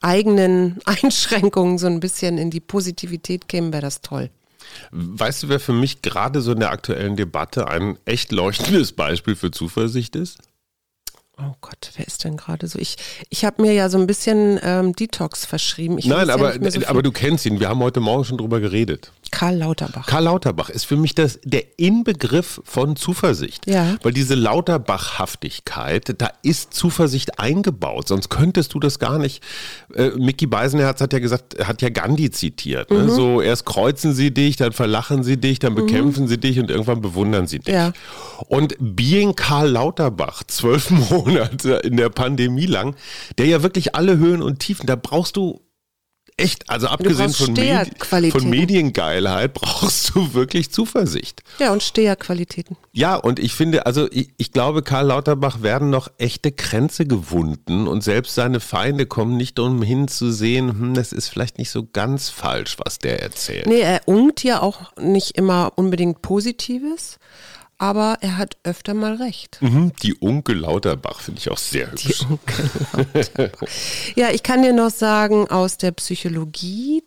eigenen 0.00 0.78
Einschränkungen 0.84 1.78
so 1.78 1.86
ein 1.86 2.00
bisschen 2.00 2.38
in 2.38 2.50
die 2.50 2.60
Positivität 2.60 3.48
kämen, 3.48 3.72
wäre 3.72 3.82
das 3.82 4.00
toll. 4.00 4.30
Weißt 4.90 5.42
du, 5.42 5.48
wer 5.48 5.60
für 5.60 5.72
mich 5.72 6.02
gerade 6.02 6.42
so 6.42 6.52
in 6.52 6.60
der 6.60 6.70
aktuellen 6.70 7.16
Debatte 7.16 7.68
ein 7.68 7.98
echt 8.04 8.32
leuchtendes 8.32 8.92
Beispiel 8.92 9.34
für 9.34 9.50
Zuversicht 9.50 10.14
ist? 10.14 10.38
Oh 11.40 11.54
Gott, 11.60 11.92
wer 11.96 12.06
ist 12.06 12.24
denn 12.24 12.36
gerade 12.36 12.66
so? 12.66 12.80
Ich, 12.80 12.96
ich 13.28 13.44
habe 13.44 13.62
mir 13.62 13.72
ja 13.72 13.88
so 13.88 13.96
ein 13.96 14.08
bisschen 14.08 14.58
ähm, 14.62 14.92
Detox 14.92 15.46
verschrieben. 15.46 15.96
Ich 15.96 16.06
Nein, 16.06 16.26
ja 16.26 16.34
aber, 16.34 16.58
mehr 16.58 16.70
so 16.70 16.84
aber 16.86 17.02
du 17.02 17.12
kennst 17.12 17.46
ihn. 17.46 17.60
Wir 17.60 17.68
haben 17.68 17.78
heute 17.78 18.00
Morgen 18.00 18.24
schon 18.24 18.38
drüber 18.38 18.58
geredet. 18.58 19.12
Karl 19.30 19.56
Lauterbach. 19.56 20.06
Karl 20.06 20.24
Lauterbach 20.24 20.70
ist 20.70 20.84
für 20.84 20.96
mich 20.96 21.14
das, 21.14 21.38
der 21.44 21.78
Inbegriff 21.78 22.60
von 22.64 22.96
Zuversicht. 22.96 23.66
Ja. 23.66 23.96
Weil 24.02 24.12
diese 24.12 24.34
Lauterbachhaftigkeit, 24.34 26.20
da 26.20 26.30
ist 26.42 26.74
Zuversicht 26.74 27.38
eingebaut. 27.38 28.08
Sonst 28.08 28.28
könntest 28.28 28.74
du 28.74 28.80
das 28.80 28.98
gar 28.98 29.18
nicht. 29.18 29.42
Äh, 29.94 30.10
Mickey 30.16 30.46
Beisenherz 30.46 31.00
hat 31.00 31.12
ja 31.12 31.18
gesagt, 31.18 31.56
hat 31.66 31.82
ja 31.82 31.88
Gandhi 31.88 32.30
zitiert. 32.30 32.90
Mhm. 32.90 33.06
Ne? 33.06 33.10
So, 33.10 33.40
erst 33.40 33.66
kreuzen 33.66 34.12
sie 34.12 34.32
dich, 34.32 34.56
dann 34.56 34.72
verlachen 34.72 35.22
sie 35.22 35.36
dich, 35.36 35.58
dann 35.58 35.74
bekämpfen 35.74 36.28
sie 36.28 36.38
dich 36.38 36.58
und 36.58 36.70
irgendwann 36.70 37.00
bewundern 37.00 37.46
sie 37.46 37.58
dich. 37.58 37.74
Ja. 37.74 37.92
Und 38.46 38.76
Being 38.78 39.34
Karl 39.34 39.70
Lauterbach, 39.70 40.42
zwölf 40.44 40.90
Monate 41.10 41.74
in 41.84 41.96
der 41.96 42.08
Pandemie 42.08 42.66
lang, 42.66 42.96
der 43.38 43.46
ja 43.46 43.62
wirklich 43.62 43.94
alle 43.94 44.18
Höhen 44.18 44.42
und 44.42 44.60
Tiefen, 44.60 44.86
da 44.86 44.96
brauchst 44.96 45.36
du 45.36 45.60
echt, 46.38 46.70
also 46.70 46.86
abgesehen 46.86 47.30
von, 47.30 47.52
Medi 47.52 48.30
von 48.30 48.48
Mediengeilheit, 48.48 49.52
brauchst 49.54 50.14
du 50.14 50.34
wirklich 50.34 50.70
Zuversicht. 50.70 51.42
Ja, 51.58 51.72
und 51.72 51.82
Steherqualitäten. 51.82 52.76
Ja, 52.92 53.16
und 53.16 53.38
ich 53.38 53.52
finde, 53.52 53.86
also 53.86 54.08
ich, 54.10 54.30
ich 54.36 54.52
glaube, 54.52 54.82
Karl 54.82 55.06
Lauterbach 55.06 55.62
werden 55.62 55.90
noch 55.90 56.08
echte 56.18 56.52
Kränze 56.52 57.06
gewunden 57.06 57.86
und 57.86 58.02
selbst 58.02 58.34
seine 58.34 58.60
Feinde 58.60 59.06
kommen 59.06 59.36
nicht 59.36 59.58
umhin 59.58 60.08
zu 60.08 60.30
sehen, 60.30 60.70
hm, 60.70 60.94
das 60.94 61.12
ist 61.12 61.28
vielleicht 61.28 61.58
nicht 61.58 61.70
so 61.70 61.86
ganz 61.92 62.28
falsch, 62.30 62.76
was 62.84 62.98
der 62.98 63.22
erzählt. 63.22 63.66
Nee, 63.66 63.80
er 63.80 64.02
ungt 64.06 64.42
ja 64.44 64.62
auch 64.62 64.96
nicht 64.96 65.36
immer 65.36 65.72
unbedingt 65.76 66.22
Positives, 66.22 67.18
aber 67.78 68.18
er 68.20 68.36
hat 68.36 68.56
öfter 68.64 68.92
mal 68.92 69.14
recht. 69.14 69.58
Mhm, 69.60 69.92
die 70.02 70.14
Unke 70.14 70.52
Lauterbach 70.52 71.20
finde 71.20 71.40
ich 71.40 71.50
auch 71.50 71.58
sehr 71.58 71.90
hübsch. 71.90 72.26
Ja, 74.16 74.30
ich 74.30 74.42
kann 74.42 74.62
dir 74.62 74.72
noch 74.72 74.90
sagen 74.90 75.48
aus 75.48 75.78
der 75.78 75.92
Psychologie, 75.92 77.04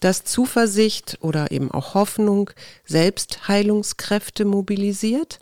dass 0.00 0.24
Zuversicht 0.24 1.18
oder 1.20 1.52
eben 1.52 1.70
auch 1.70 1.94
Hoffnung 1.94 2.50
Selbstheilungskräfte 2.84 4.44
mobilisiert. 4.44 5.38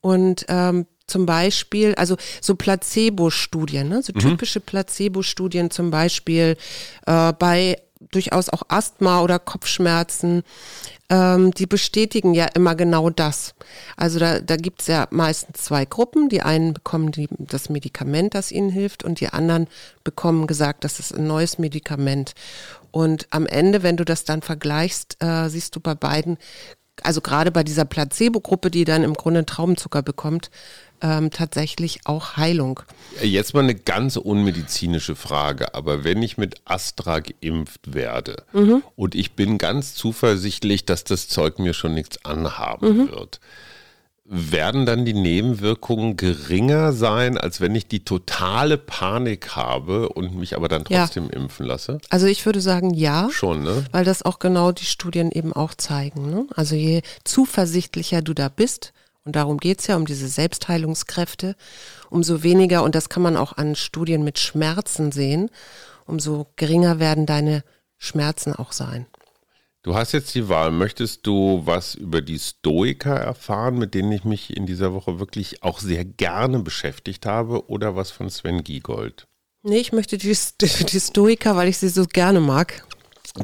Und 0.00 0.46
ähm, 0.48 0.86
zum 1.06 1.26
Beispiel, 1.26 1.94
also 1.96 2.16
so 2.40 2.54
Placebo-Studien, 2.54 3.88
ne? 3.88 4.02
so 4.02 4.12
typische 4.12 4.60
Placebo-Studien 4.60 5.70
zum 5.70 5.90
Beispiel 5.90 6.56
äh, 7.06 7.32
bei 7.32 7.78
durchaus 8.10 8.48
auch 8.48 8.62
Asthma 8.68 9.22
oder 9.22 9.38
Kopfschmerzen, 9.38 10.42
ähm, 11.10 11.52
die 11.52 11.66
bestätigen 11.66 12.34
ja 12.34 12.46
immer 12.46 12.74
genau 12.74 13.10
das. 13.10 13.54
Also 13.96 14.18
da, 14.18 14.40
da 14.40 14.56
gibt's 14.56 14.86
ja 14.86 15.06
meistens 15.10 15.62
zwei 15.62 15.84
Gruppen. 15.84 16.28
Die 16.28 16.42
einen 16.42 16.74
bekommen 16.74 17.12
die, 17.12 17.28
das 17.38 17.70
Medikament, 17.70 18.34
das 18.34 18.52
ihnen 18.52 18.70
hilft, 18.70 19.04
und 19.04 19.20
die 19.20 19.28
anderen 19.28 19.68
bekommen 20.04 20.46
gesagt, 20.46 20.84
das 20.84 21.00
ist 21.00 21.14
ein 21.14 21.26
neues 21.26 21.58
Medikament. 21.58 22.34
Und 22.90 23.26
am 23.30 23.46
Ende, 23.46 23.82
wenn 23.82 23.96
du 23.96 24.04
das 24.04 24.24
dann 24.24 24.42
vergleichst, 24.42 25.22
äh, 25.22 25.48
siehst 25.48 25.74
du 25.76 25.80
bei 25.80 25.94
beiden, 25.94 26.38
also 27.02 27.20
gerade 27.20 27.52
bei 27.52 27.62
dieser 27.62 27.84
Placebo-Gruppe, 27.84 28.70
die 28.70 28.84
dann 28.84 29.04
im 29.04 29.14
Grunde 29.14 29.46
Traubenzucker 29.46 30.02
bekommt, 30.02 30.50
ähm, 31.00 31.30
tatsächlich 31.30 32.00
auch 32.04 32.36
Heilung. 32.36 32.80
Jetzt 33.22 33.54
mal 33.54 33.60
eine 33.64 33.74
ganz 33.74 34.16
unmedizinische 34.16 35.16
Frage, 35.16 35.74
aber 35.74 36.04
wenn 36.04 36.22
ich 36.22 36.38
mit 36.38 36.56
Astra 36.64 37.20
geimpft 37.20 37.94
werde 37.94 38.44
und 38.96 39.14
ich 39.14 39.32
bin 39.32 39.58
ganz 39.58 39.94
zuversichtlich, 39.94 40.84
dass 40.84 41.04
das 41.04 41.28
Zeug 41.28 41.58
mir 41.58 41.74
schon 41.74 41.94
nichts 41.94 42.24
anhaben 42.24 43.10
wird, 43.10 43.40
werden 44.30 44.84
dann 44.84 45.06
die 45.06 45.14
Nebenwirkungen 45.14 46.16
geringer 46.18 46.92
sein, 46.92 47.38
als 47.38 47.62
wenn 47.62 47.74
ich 47.74 47.88
die 47.88 48.04
totale 48.04 48.76
Panik 48.76 49.56
habe 49.56 50.10
und 50.10 50.36
mich 50.36 50.54
aber 50.54 50.68
dann 50.68 50.84
Ja. 50.90 51.04
trotzdem 51.06 51.30
impfen 51.30 51.64
lasse? 51.64 51.98
Also 52.10 52.26
ich 52.26 52.44
würde 52.44 52.60
sagen, 52.60 52.92
ja. 52.92 53.30
Schon, 53.30 53.62
ne? 53.62 53.86
Weil 53.90 54.04
das 54.04 54.22
auch 54.22 54.38
genau 54.38 54.70
die 54.70 54.84
Studien 54.84 55.32
eben 55.32 55.54
auch 55.54 55.72
zeigen. 55.74 56.30
Ne? 56.30 56.46
Also 56.54 56.74
je 56.74 57.00
zuversichtlicher 57.24 58.20
du 58.20 58.34
da 58.34 58.50
bist, 58.50 58.92
und 59.28 59.36
darum 59.36 59.58
geht's 59.58 59.86
ja, 59.86 59.96
um 59.96 60.06
diese 60.06 60.26
Selbstheilungskräfte, 60.26 61.54
umso 62.08 62.42
weniger, 62.42 62.82
und 62.82 62.94
das 62.94 63.10
kann 63.10 63.22
man 63.22 63.36
auch 63.36 63.58
an 63.58 63.74
Studien 63.74 64.24
mit 64.24 64.38
Schmerzen 64.38 65.12
sehen, 65.12 65.50
umso 66.06 66.46
geringer 66.56 66.98
werden 66.98 67.26
deine 67.26 67.62
Schmerzen 67.98 68.54
auch 68.54 68.72
sein. 68.72 69.04
Du 69.82 69.94
hast 69.94 70.12
jetzt 70.12 70.34
die 70.34 70.48
Wahl. 70.48 70.70
Möchtest 70.70 71.26
du 71.26 71.60
was 71.66 71.94
über 71.94 72.22
die 72.22 72.38
Stoiker 72.38 73.16
erfahren, 73.16 73.76
mit 73.76 73.92
denen 73.92 74.12
ich 74.12 74.24
mich 74.24 74.56
in 74.56 74.64
dieser 74.64 74.94
Woche 74.94 75.18
wirklich 75.18 75.62
auch 75.62 75.80
sehr 75.80 76.06
gerne 76.06 76.60
beschäftigt 76.60 77.26
habe, 77.26 77.68
oder 77.68 77.94
was 77.94 78.10
von 78.10 78.30
Sven 78.30 78.64
Giegold? 78.64 79.26
Nee, 79.62 79.76
ich 79.76 79.92
möchte 79.92 80.16
die, 80.16 80.34
die 80.62 81.00
Stoiker, 81.00 81.54
weil 81.54 81.68
ich 81.68 81.76
sie 81.76 81.90
so 81.90 82.06
gerne 82.06 82.40
mag. 82.40 82.82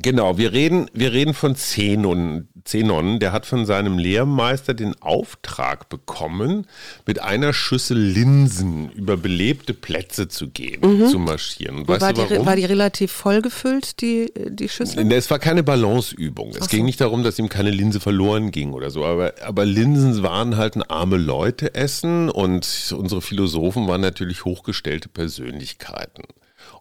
Genau, 0.02 0.38
wir 0.38 0.52
reden, 0.52 0.90
wir 0.92 1.12
reden 1.12 1.34
von 1.34 1.56
Zenon. 1.56 2.48
Zenon, 2.64 3.20
der 3.20 3.32
hat 3.32 3.44
von 3.44 3.66
seinem 3.66 3.98
Lehrmeister 3.98 4.72
den 4.72 4.94
Auftrag 5.02 5.90
bekommen, 5.90 6.66
mit 7.06 7.20
einer 7.20 7.52
Schüssel 7.52 7.98
Linsen 7.98 8.90
über 8.92 9.18
belebte 9.18 9.74
Plätze 9.74 10.28
zu 10.28 10.48
gehen, 10.48 11.08
zu 11.10 11.18
marschieren. 11.18 11.86
Weißt 11.86 12.00
war, 12.00 12.14
du 12.14 12.26
die, 12.26 12.46
war 12.46 12.56
die 12.56 12.64
relativ 12.64 13.12
voll 13.12 13.42
gefüllt, 13.42 14.00
die, 14.00 14.32
die 14.48 14.70
Schüssel? 14.70 15.12
Es 15.12 15.30
war 15.30 15.38
keine 15.38 15.62
Balanceübung. 15.62 16.50
Es 16.50 16.62
Ach 16.62 16.68
ging 16.68 16.80
so. 16.80 16.86
nicht 16.86 17.00
darum, 17.02 17.22
dass 17.22 17.38
ihm 17.38 17.50
keine 17.50 17.70
Linse 17.70 18.00
verloren 18.00 18.50
ging 18.50 18.72
oder 18.72 18.90
so. 18.90 19.04
Aber, 19.04 19.34
aber 19.44 19.66
Linsen 19.66 20.22
waren 20.22 20.56
halt 20.56 20.76
ein 20.76 20.82
arme 20.82 21.18
Leute 21.18 21.74
essen 21.74 22.30
und 22.30 22.94
unsere 22.96 23.20
Philosophen 23.20 23.86
waren 23.88 24.00
natürlich 24.00 24.46
hochgestellte 24.46 25.10
Persönlichkeiten. 25.10 26.22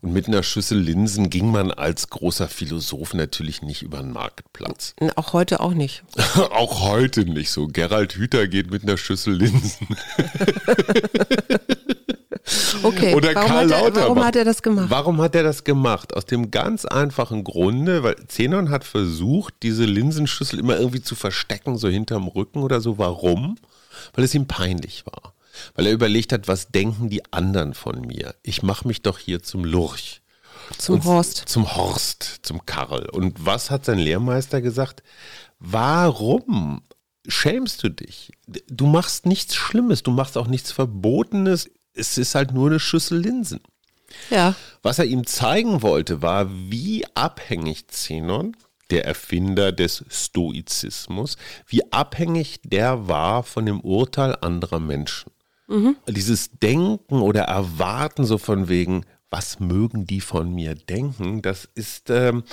Und 0.04 0.12
mit 0.12 0.28
einer 0.28 0.44
Schüssel 0.44 0.80
Linsen 0.80 1.30
ging 1.30 1.50
man 1.50 1.72
als 1.72 2.10
großer 2.10 2.50
Philosoph 2.50 3.14
natürlich 3.14 3.62
nicht 3.62 3.84
über 3.84 4.00
den 4.00 4.12
Marktplatz. 4.12 4.96
Auch 5.16 5.32
heute 5.32 5.62
auch 5.62 5.74
nicht. 5.74 6.04
Auch 6.52 6.82
heute 6.82 7.22
nicht 7.22 7.52
so. 7.52 7.68
Gerald 7.68 8.14
Hüther 8.16 8.50
geht 8.50 8.70
mit 8.70 8.84
einer 8.84 8.98
Schüssel 8.98 9.34
Linsen. 9.34 9.88
Okay, 12.84 13.16
Oder 13.16 13.34
warum, 13.34 13.48
Karl 13.48 13.64
hat 13.64 13.72
er, 13.72 13.80
Lauterbach. 13.80 14.02
warum 14.02 14.24
hat 14.26 14.36
er 14.36 14.44
das 14.44 14.62
gemacht? 14.62 14.90
Warum 14.90 15.22
hat 15.22 15.34
er 15.36 15.44
das 15.44 15.64
gemacht? 15.64 16.14
Aus 16.14 16.26
dem 16.26 16.52
ganz 16.52 16.84
einfachen 16.84 17.46
Grunde, 17.46 18.04
weil 18.04 18.18
Zenon 18.28 18.70
hat 18.70 18.84
versucht, 18.84 19.54
diese 19.64 19.86
Linsenschüssel 19.86 20.60
immer 20.60 20.78
irgendwie 20.78 21.02
zu 21.02 21.16
verstecken, 21.16 21.78
so 21.78 21.88
hinterm 21.88 22.28
Rücken 22.28 22.62
oder 22.62 22.82
so. 22.82 22.98
Warum? 22.98 23.58
Weil 24.14 24.26
es 24.26 24.36
ihm 24.36 24.46
peinlich 24.46 25.06
war. 25.06 25.34
Weil 25.76 25.88
er 25.88 25.94
überlegt 25.94 26.32
hat, 26.34 26.48
was 26.48 26.70
denken 26.70 27.10
die 27.10 27.24
anderen 27.34 27.74
von 27.74 28.02
mir? 28.02 28.36
Ich 28.44 28.64
mache 28.64 28.88
mich 28.88 29.02
doch 29.02 29.20
hier 29.20 29.42
zum 29.44 29.64
Lurch. 29.66 30.22
Zum 30.78 30.96
Und- 30.96 31.06
Horst. 31.06 31.38
Zum 31.48 31.76
Horst, 31.76 32.40
zum 32.44 32.66
Karl. 32.66 33.10
Und 33.10 33.46
was 33.46 33.70
hat 33.70 33.86
sein 33.86 34.00
Lehrmeister 34.00 34.62
gesagt? 34.62 35.04
Warum 35.60 36.82
schämst 37.28 37.84
du 37.84 37.90
dich? 37.90 38.32
Du 38.68 38.86
machst 38.86 39.26
nichts 39.26 39.56
Schlimmes, 39.56 40.04
du 40.04 40.12
machst 40.12 40.38
auch 40.38 40.48
nichts 40.48 40.72
Verbotenes. 40.72 41.70
Es 41.94 42.18
ist 42.18 42.36
halt 42.36 42.52
nur 42.54 42.70
eine 42.70 42.80
Schüssel 42.80 43.20
Linsen. 43.20 43.62
Ja. 44.30 44.56
Was 44.82 45.00
er 45.00 45.06
ihm 45.06 45.26
zeigen 45.26 45.82
wollte, 45.82 46.22
war, 46.22 46.50
wie 46.52 47.06
abhängig 47.16 47.88
Zenon, 47.88 48.56
der 48.90 49.06
Erfinder 49.06 49.72
des 49.72 50.04
Stoizismus, 50.10 51.38
wie 51.68 51.92
abhängig 51.92 52.60
der 52.64 53.08
war 53.08 53.44
von 53.44 53.66
dem 53.66 53.80
Urteil 53.80 54.36
anderer 54.42 54.80
Menschen. 54.80 55.32
Dieses 56.08 56.52
Denken 56.52 57.22
oder 57.22 57.44
Erwarten 57.44 58.26
so 58.26 58.38
von 58.38 58.68
wegen, 58.70 59.06
was 59.30 59.60
mögen 59.60 60.06
die 60.06 60.22
von 60.22 60.54
mir 60.54 60.76
denken, 60.76 61.42
das 61.42 61.68
ist, 61.74 62.12
ähm, 62.12 62.44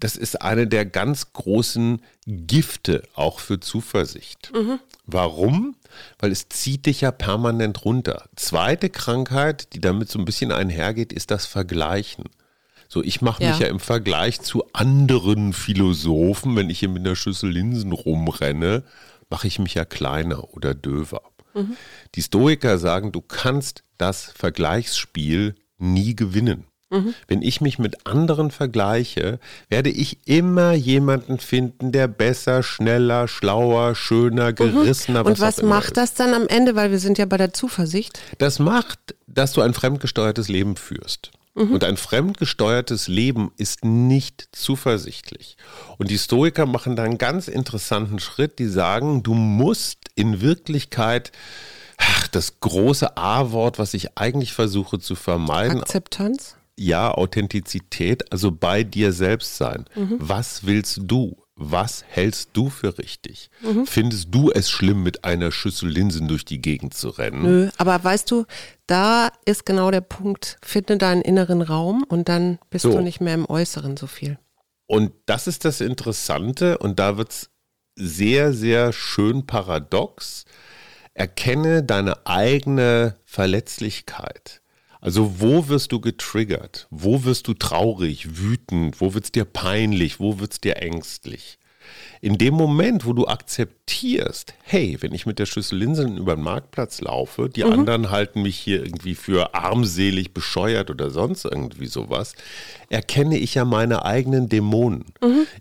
das 0.00 0.16
ist 0.16 0.40
eine 0.40 0.66
der 0.66 0.86
ganz 0.86 1.34
großen 1.34 2.00
Gifte 2.26 3.02
auch 3.14 3.38
für 3.38 3.60
Zuversicht. 3.60 4.50
Warum? 5.04 5.76
Weil 6.18 6.32
es 6.32 6.48
zieht 6.48 6.86
dich 6.86 7.02
ja 7.02 7.10
permanent 7.10 7.84
runter. 7.84 8.24
Zweite 8.36 8.88
Krankheit, 8.88 9.74
die 9.74 9.80
damit 9.82 10.08
so 10.10 10.18
ein 10.18 10.24
bisschen 10.24 10.52
einhergeht, 10.52 11.12
ist 11.12 11.30
das 11.30 11.44
Vergleichen. 11.44 12.24
So, 12.88 13.02
ich 13.02 13.20
mache 13.20 13.42
mich 13.44 13.58
Ja. 13.58 13.66
ja 13.66 13.70
im 13.70 13.80
Vergleich 13.80 14.40
zu 14.40 14.64
anderen 14.72 15.52
Philosophen, 15.52 16.56
wenn 16.56 16.70
ich 16.70 16.78
hier 16.78 16.88
mit 16.88 17.04
einer 17.04 17.16
Schüssel 17.16 17.50
Linsen 17.50 17.92
rumrenne, 17.92 18.84
mache 19.28 19.46
ich 19.48 19.58
mich 19.58 19.74
ja 19.74 19.84
kleiner 19.84 20.54
oder 20.54 20.72
döver. 20.74 21.22
Die 22.14 22.22
Stoiker 22.22 22.78
sagen, 22.78 23.12
du 23.12 23.20
kannst 23.20 23.84
das 23.98 24.24
Vergleichsspiel 24.24 25.54
nie 25.78 26.16
gewinnen. 26.16 26.66
Wenn 27.26 27.40
ich 27.40 27.62
mich 27.62 27.78
mit 27.78 28.06
anderen 28.06 28.50
vergleiche, 28.50 29.38
werde 29.70 29.88
ich 29.88 30.28
immer 30.28 30.72
jemanden 30.74 31.38
finden, 31.38 31.90
der 31.90 32.06
besser, 32.06 32.62
schneller, 32.62 33.28
schlauer, 33.28 33.94
schöner, 33.94 34.52
gerissener, 34.52 35.24
Und 35.24 35.40
was 35.40 35.60
immer 35.60 35.76
macht 35.76 35.96
das 35.96 36.12
dann 36.12 36.34
am 36.34 36.46
Ende? 36.48 36.74
Weil 36.74 36.90
wir 36.90 36.98
sind 36.98 37.16
ja 37.16 37.24
bei 37.24 37.38
der 37.38 37.54
Zuversicht. 37.54 38.20
Das 38.36 38.58
macht, 38.58 38.98
dass 39.26 39.54
du 39.54 39.62
ein 39.62 39.72
fremdgesteuertes 39.72 40.48
Leben 40.48 40.76
führst. 40.76 41.30
Und 41.54 41.84
ein 41.84 41.98
fremdgesteuertes 41.98 43.08
Leben 43.08 43.52
ist 43.58 43.84
nicht 43.84 44.48
zuversichtlich. 44.52 45.58
Und 45.98 46.10
die 46.10 46.18
Stoiker 46.18 46.64
machen 46.64 46.96
da 46.96 47.02
einen 47.02 47.18
ganz 47.18 47.46
interessanten 47.46 48.20
Schritt, 48.20 48.58
die 48.58 48.68
sagen, 48.68 49.22
du 49.22 49.34
musst 49.34 49.98
in 50.14 50.40
Wirklichkeit 50.40 51.30
ach, 51.98 52.28
das 52.28 52.60
große 52.60 53.16
A-Wort, 53.16 53.78
was 53.78 53.94
ich 53.94 54.16
eigentlich 54.16 54.52
versuche 54.52 54.98
zu 54.98 55.14
vermeiden. 55.14 55.82
Akzeptanz? 55.82 56.56
Ja, 56.76 57.12
Authentizität, 57.12 58.32
also 58.32 58.50
bei 58.50 58.82
dir 58.82 59.12
selbst 59.12 59.56
sein. 59.56 59.84
Was 60.18 60.64
willst 60.64 61.00
du? 61.02 61.41
Was 61.70 62.04
hältst 62.08 62.50
du 62.54 62.70
für 62.70 62.98
richtig? 62.98 63.50
Findest 63.84 64.28
du 64.30 64.50
es 64.50 64.68
schlimm, 64.68 65.02
mit 65.02 65.24
einer 65.24 65.52
Schüssel 65.52 65.88
Linsen 65.88 66.26
durch 66.28 66.44
die 66.44 66.60
Gegend 66.60 66.94
zu 66.94 67.10
rennen? 67.10 67.42
Nö, 67.42 67.70
aber 67.78 68.02
weißt 68.02 68.30
du, 68.30 68.46
da 68.86 69.30
ist 69.44 69.64
genau 69.64 69.90
der 69.90 70.00
Punkt, 70.00 70.58
finde 70.62 70.98
deinen 70.98 71.22
inneren 71.22 71.62
Raum 71.62 72.04
und 72.08 72.28
dann 72.28 72.58
bist 72.70 72.82
So. 72.82 72.92
du 72.92 73.00
nicht 73.00 73.20
mehr 73.20 73.34
im 73.34 73.48
Äußeren 73.48 73.96
so 73.96 74.06
viel. 74.06 74.38
Und 74.86 75.12
das 75.26 75.46
ist 75.46 75.64
das 75.64 75.80
Interessante 75.80 76.78
und 76.78 76.98
da 76.98 77.16
wird 77.16 77.30
es 77.30 77.50
sehr, 77.96 78.52
sehr 78.52 78.92
schön 78.92 79.46
paradox. 79.46 80.44
Erkenne 81.14 81.82
deine 81.82 82.26
eigene 82.26 83.16
Verletzlichkeit. 83.24 84.61
Also 85.02 85.40
wo 85.40 85.68
wirst 85.68 85.90
du 85.90 86.00
getriggert? 86.00 86.86
Wo 86.90 87.24
wirst 87.24 87.48
du 87.48 87.54
traurig, 87.54 88.38
wütend? 88.38 89.00
Wo 89.00 89.14
wird 89.14 89.24
es 89.24 89.32
dir 89.32 89.44
peinlich? 89.44 90.20
Wo 90.20 90.38
wird 90.38 90.52
es 90.52 90.60
dir 90.60 90.76
ängstlich? 90.76 91.58
In 92.20 92.38
dem 92.38 92.54
Moment, 92.54 93.04
wo 93.04 93.12
du 93.12 93.26
akzeptierst, 93.26 94.54
hey, 94.62 94.96
wenn 95.00 95.12
ich 95.12 95.26
mit 95.26 95.40
der 95.40 95.46
Schüssel 95.46 95.78
Linsen 95.78 96.18
über 96.18 96.36
den 96.36 96.44
Marktplatz 96.44 97.00
laufe, 97.00 97.48
die 97.48 97.64
anderen 97.64 98.10
halten 98.10 98.42
mich 98.42 98.56
hier 98.56 98.84
irgendwie 98.84 99.16
für 99.16 99.56
armselig, 99.56 100.32
bescheuert 100.32 100.88
oder 100.88 101.10
sonst 101.10 101.46
irgendwie 101.46 101.88
sowas, 101.88 102.36
erkenne 102.88 103.36
ich 103.38 103.56
ja 103.56 103.64
meine 103.64 104.04
eigenen 104.04 104.48
Dämonen. 104.48 105.06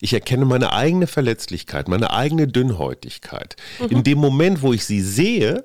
Ich 0.02 0.14
erkenne 0.14 0.46
meine 0.46 0.72
eigene 0.72 1.08
Verletzlichkeit, 1.08 1.88
meine 1.88 2.12
eigene 2.12 2.48
Dünnhäutigkeit. 2.48 3.56
In 3.90 4.04
dem 4.04 4.20
Moment, 4.20 4.62
wo 4.62 4.72
ich 4.72 4.86
sie 4.86 5.02
sehe, 5.02 5.64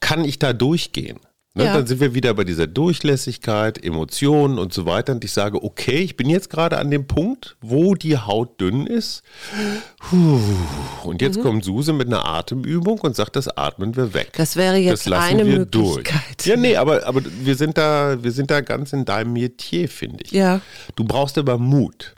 kann 0.00 0.24
ich 0.24 0.40
da 0.40 0.52
durchgehen. 0.52 1.20
Ne, 1.56 1.66
Ja. 1.66 1.74
Dann 1.74 1.86
sind 1.86 2.00
wir 2.00 2.14
wieder 2.14 2.34
bei 2.34 2.42
dieser 2.42 2.66
Durchlässigkeit, 2.66 3.82
Emotionen 3.82 4.58
und 4.58 4.72
so 4.72 4.86
weiter. 4.86 5.12
Und 5.12 5.22
ich 5.22 5.32
sage, 5.32 5.62
okay, 5.62 5.98
ich 5.98 6.16
bin 6.16 6.28
jetzt 6.28 6.50
gerade 6.50 6.78
an 6.78 6.90
dem 6.90 7.06
Punkt, 7.06 7.56
wo 7.60 7.94
die 7.94 8.18
Haut 8.18 8.60
dünn 8.60 8.88
ist. 8.88 9.22
Und 10.10 11.22
jetzt 11.22 11.40
kommt 11.40 11.64
Suse 11.64 11.92
mit 11.92 12.08
einer 12.08 12.24
Atemübung 12.26 12.98
und 13.00 13.14
sagt, 13.14 13.36
das 13.36 13.46
atmen 13.46 13.94
wir 13.94 14.14
weg. 14.14 14.32
Das 14.36 14.56
wäre 14.56 14.76
jetzt 14.76 15.06
Das 15.06 15.12
eine 15.12 15.46
wir 15.46 15.58
Möglichkeit. 15.58 16.22
Durch. 16.38 16.46
Ja, 16.46 16.56
nee, 16.56 16.76
aber, 16.76 17.06
aber 17.06 17.22
wir, 17.24 17.54
sind 17.54 17.78
da, 17.78 18.22
wir 18.22 18.32
sind 18.32 18.50
da 18.50 18.60
ganz 18.60 18.92
in 18.92 19.04
deinem 19.04 19.32
Metier, 19.32 19.88
finde 19.88 20.24
ich. 20.24 20.32
Ja. 20.32 20.60
Du 20.96 21.04
brauchst 21.04 21.38
aber 21.38 21.58
Mut. 21.58 22.14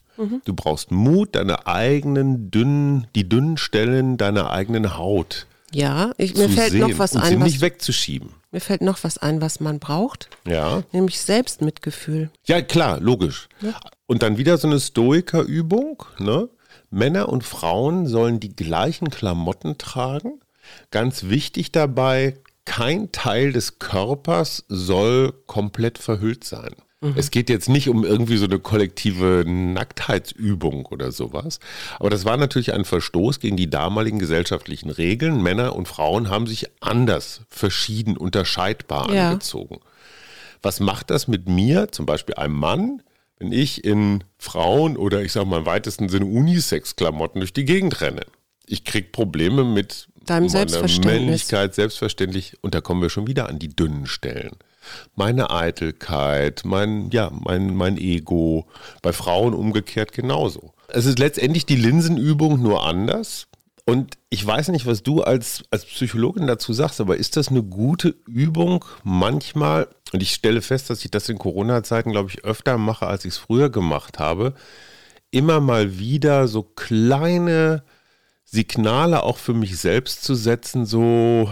Du 0.47 0.55
brauchst 0.55 0.91
Mut, 0.91 1.35
deine 1.37 1.67
eigenen 1.67 2.51
dünnen, 2.51 3.07
die 3.15 3.29
dünnen 3.29 3.59
Stellen 3.59 4.17
deiner 4.17 4.51
eigenen 4.51 4.97
Haut 4.97 5.47
Ja, 5.77 6.13
ich, 6.17 6.35
mir 6.35 6.49
fällt 6.49 6.71
sehen 6.73 6.81
noch 6.81 6.99
was 6.99 7.15
und 7.15 7.23
sie 7.25 7.35
ein, 7.35 7.41
was, 7.41 7.47
nicht 7.47 7.61
wegzuschieben. 7.61 8.31
mir 8.51 8.61
fällt 8.61 8.81
noch 8.81 9.05
was 9.05 9.19
ein, 9.19 9.41
was 9.43 9.61
man 9.61 9.79
braucht, 9.79 10.31
Ja. 10.47 10.83
nämlich 10.93 11.21
Selbstmitgefühl. 11.21 12.31
Ja, 12.45 12.63
klar, 12.63 12.99
logisch. 13.01 13.49
Und 14.07 14.23
dann 14.23 14.39
wieder 14.39 14.57
so 14.57 14.69
eine 14.69 14.81
Stoikerübung. 14.81 16.03
Ne? 16.19 16.49
Männer 16.91 17.29
und 17.29 17.45
Frauen 17.45 18.07
sollen 18.07 18.41
die 18.41 18.57
gleichen 18.57 19.11
Klamotten 19.11 19.77
tragen. 19.77 20.41
Ganz 20.91 21.25
wichtig 21.25 21.73
dabei, 21.73 22.39
kein 22.65 23.13
Teil 23.13 23.53
des 23.53 23.79
Körpers 23.79 24.65
soll 24.69 25.33
komplett 25.47 25.99
verhüllt 25.99 26.45
sein. 26.45 26.75
Es 27.15 27.31
geht 27.31 27.51
jetzt 27.51 27.69
nicht 27.69 27.91
um 27.91 28.05
irgendwie 28.05 28.39
so 28.39 28.47
eine 28.47 28.59
kollektive 28.59 29.45
Nacktheitsübung 29.47 30.87
oder 30.87 31.13
sowas. 31.13 31.61
Aber 31.99 32.09
das 32.09 32.25
war 32.25 32.37
natürlich 32.39 32.73
ein 32.73 32.87
Verstoß 32.87 33.39
gegen 33.39 33.57
die 33.57 33.69
damaligen 33.69 34.19
gesellschaftlichen 34.19 34.89
Regeln. 34.89 35.43
Männer 35.43 35.77
und 35.77 35.89
Frauen 35.89 36.31
haben 36.31 36.47
sich 36.47 36.71
anders, 36.81 37.43
verschieden, 37.51 38.17
unterscheidbar 38.17 39.13
Ja. 39.13 39.29
angezogen. 39.31 39.81
Was 40.63 40.81
macht 40.81 41.11
das 41.11 41.29
mit 41.29 41.49
mir, 41.49 41.93
zum 41.93 42.07
Beispiel 42.07 42.35
einem 42.37 42.55
Mann, 42.55 43.03
wenn 43.39 43.53
ich 43.53 43.85
in 43.85 44.25
Frauen 44.39 44.97
oder 44.97 45.23
ich 45.23 45.33
sage 45.33 45.47
mal 45.47 45.59
im 45.59 45.67
weitesten 45.67 46.09
Sinne 46.09 46.25
Unisex-Klamotten 46.25 47.41
durch 47.41 47.53
die 47.53 47.67
Gegend 47.67 48.01
renne? 48.01 48.23
Ich 48.67 48.85
krieg 48.85 49.13
Probleme 49.13 49.65
mit 49.65 50.09
Deinem 50.25 50.47
meiner 50.47 50.51
Selbstverständnis. 50.51 51.15
Männlichkeit, 51.21 51.75
selbstverständlich. 51.75 52.55
Und 52.63 52.75
da 52.75 52.81
kommen 52.81 53.03
wir 53.03 53.11
schon 53.11 53.27
wieder 53.27 53.49
an 53.49 53.59
die 53.59 53.69
dünnen 53.69 54.07
Stellen. 54.07 54.57
Meine 55.15 55.51
Eitelkeit, 55.51 56.63
mein, 56.65 57.11
ja, 57.11 57.31
mein, 57.33 57.75
mein 57.75 57.97
Ego. 57.97 58.67
Bei 59.03 59.13
Frauen 59.13 59.55
umgekehrt 59.55 60.13
genauso. 60.13 60.73
Es 60.89 61.07
ist 61.07 61.19
letztendlich 61.19 61.67
die 61.67 61.77
Linsenübung 61.77 62.63
nur 62.63 62.85
anders. 62.85 63.49
Und 63.89 64.19
ich 64.31 64.45
weiß 64.45 64.69
nicht, 64.69 64.85
was 64.87 65.05
du 65.05 65.23
als, 65.23 65.63
als 65.71 65.85
Psychologin 65.85 66.49
dazu 66.49 66.73
sagst, 66.73 67.01
aber 67.01 67.17
ist 67.17 67.37
das 67.37 67.49
eine 67.49 67.63
gute 67.63 68.17
Übung 68.27 68.85
manchmal? 69.05 69.89
Und 70.13 70.23
ich 70.23 70.35
stelle 70.35 70.61
fest, 70.61 70.91
dass 70.91 71.05
ich 71.05 71.11
das 71.13 71.29
in 71.29 71.39
Corona-Zeiten, 71.39 72.11
glaube 72.11 72.31
ich, 72.31 72.45
öfter 72.45 72.79
mache, 72.79 73.07
als 73.07 73.25
ich 73.25 73.35
es 73.35 73.39
früher 73.39 73.71
gemacht 73.71 74.19
habe. 74.19 74.55
Immer 75.31 75.61
mal 75.61 75.99
wieder 75.99 76.49
so 76.49 76.65
kleine 76.65 77.85
Signale 78.45 79.23
auch 79.23 79.39
für 79.39 79.55
mich 79.55 79.77
selbst 79.77 80.25
zu 80.25 80.35
setzen, 80.35 80.85
so, 80.85 81.49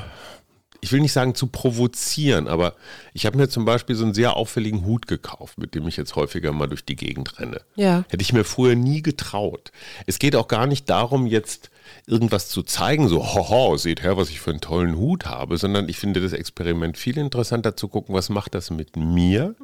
ich 0.84 0.92
will 0.92 1.00
nicht 1.00 1.14
sagen 1.14 1.34
zu 1.34 1.46
provozieren, 1.46 2.46
aber 2.46 2.74
ich 3.14 3.24
habe 3.24 3.38
mir 3.38 3.48
zum 3.48 3.64
Beispiel 3.64 3.96
so 3.96 4.04
einen 4.04 4.12
sehr 4.12 4.36
auffälligen 4.36 4.84
Hut 4.84 5.06
gekauft, 5.06 5.56
mit 5.56 5.74
dem 5.74 5.88
ich 5.88 5.96
jetzt 5.96 6.14
häufiger 6.14 6.52
mal 6.52 6.66
durch 6.66 6.84
die 6.84 6.94
Gegend 6.94 7.40
renne. 7.40 7.62
Ja. 7.74 8.04
Hätte 8.10 8.20
ich 8.20 8.34
mir 8.34 8.44
früher 8.44 8.74
nie 8.74 9.00
getraut. 9.00 9.72
Es 10.06 10.18
geht 10.18 10.36
auch 10.36 10.46
gar 10.46 10.66
nicht 10.66 10.90
darum, 10.90 11.26
jetzt 11.26 11.70
irgendwas 12.06 12.50
zu 12.50 12.62
zeigen, 12.62 13.08
so, 13.08 13.24
hoho, 13.34 13.78
seht 13.78 14.02
her, 14.02 14.18
was 14.18 14.28
ich 14.28 14.40
für 14.40 14.50
einen 14.50 14.60
tollen 14.60 14.98
Hut 14.98 15.24
habe, 15.24 15.56
sondern 15.56 15.88
ich 15.88 15.98
finde 15.98 16.20
das 16.20 16.34
Experiment 16.34 16.98
viel 16.98 17.16
interessanter 17.16 17.76
zu 17.76 17.88
gucken, 17.88 18.14
was 18.14 18.28
macht 18.28 18.54
das 18.54 18.70
mit 18.70 18.94
mir? 18.94 19.54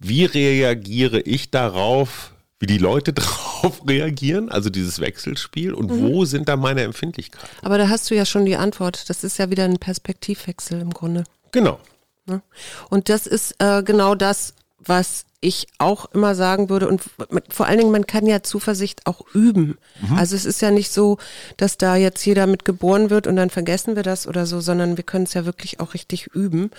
Wie 0.00 0.24
reagiere 0.24 1.20
ich 1.20 1.52
darauf, 1.52 2.33
wie 2.64 2.66
die 2.66 2.78
Leute 2.78 3.12
drauf 3.12 3.82
reagieren, 3.86 4.48
also 4.48 4.70
dieses 4.70 4.98
Wechselspiel 4.98 5.74
und 5.74 5.90
wo 5.90 6.24
sind 6.24 6.48
da 6.48 6.56
meine 6.56 6.80
Empfindlichkeiten? 6.82 7.46
Aber 7.60 7.76
da 7.76 7.90
hast 7.90 8.10
du 8.10 8.14
ja 8.14 8.24
schon 8.24 8.46
die 8.46 8.56
Antwort. 8.56 9.10
Das 9.10 9.22
ist 9.22 9.38
ja 9.38 9.50
wieder 9.50 9.64
ein 9.64 9.76
Perspektivwechsel 9.76 10.80
im 10.80 10.90
Grunde. 10.90 11.24
Genau. 11.52 11.78
Ne? 12.24 12.40
Und 12.88 13.10
das 13.10 13.26
ist 13.26 13.54
äh, 13.58 13.82
genau 13.82 14.14
das, 14.14 14.54
was 14.78 15.26
ich 15.44 15.66
auch 15.78 16.06
immer 16.12 16.34
sagen 16.34 16.68
würde. 16.70 16.88
Und 16.88 17.02
vor 17.50 17.66
allen 17.66 17.78
Dingen, 17.78 17.92
man 17.92 18.06
kann 18.06 18.26
ja 18.26 18.42
Zuversicht 18.42 19.06
auch 19.06 19.22
üben. 19.34 19.78
Also 20.16 20.34
es 20.34 20.44
ist 20.44 20.62
ja 20.62 20.70
nicht 20.70 20.90
so, 20.90 21.18
dass 21.56 21.76
da 21.78 21.96
jetzt 21.96 22.24
jeder 22.24 22.46
mit 22.46 22.64
geboren 22.64 23.10
wird 23.10 23.26
und 23.26 23.36
dann 23.36 23.50
vergessen 23.50 23.94
wir 23.96 24.02
das 24.02 24.26
oder 24.26 24.46
so, 24.46 24.60
sondern 24.60 24.96
wir 24.96 25.04
können 25.04 25.24
es 25.24 25.34
ja 25.34 25.44
wirklich 25.44 25.80
auch 25.80 25.94
richtig 25.94 26.28
üben. 26.28 26.70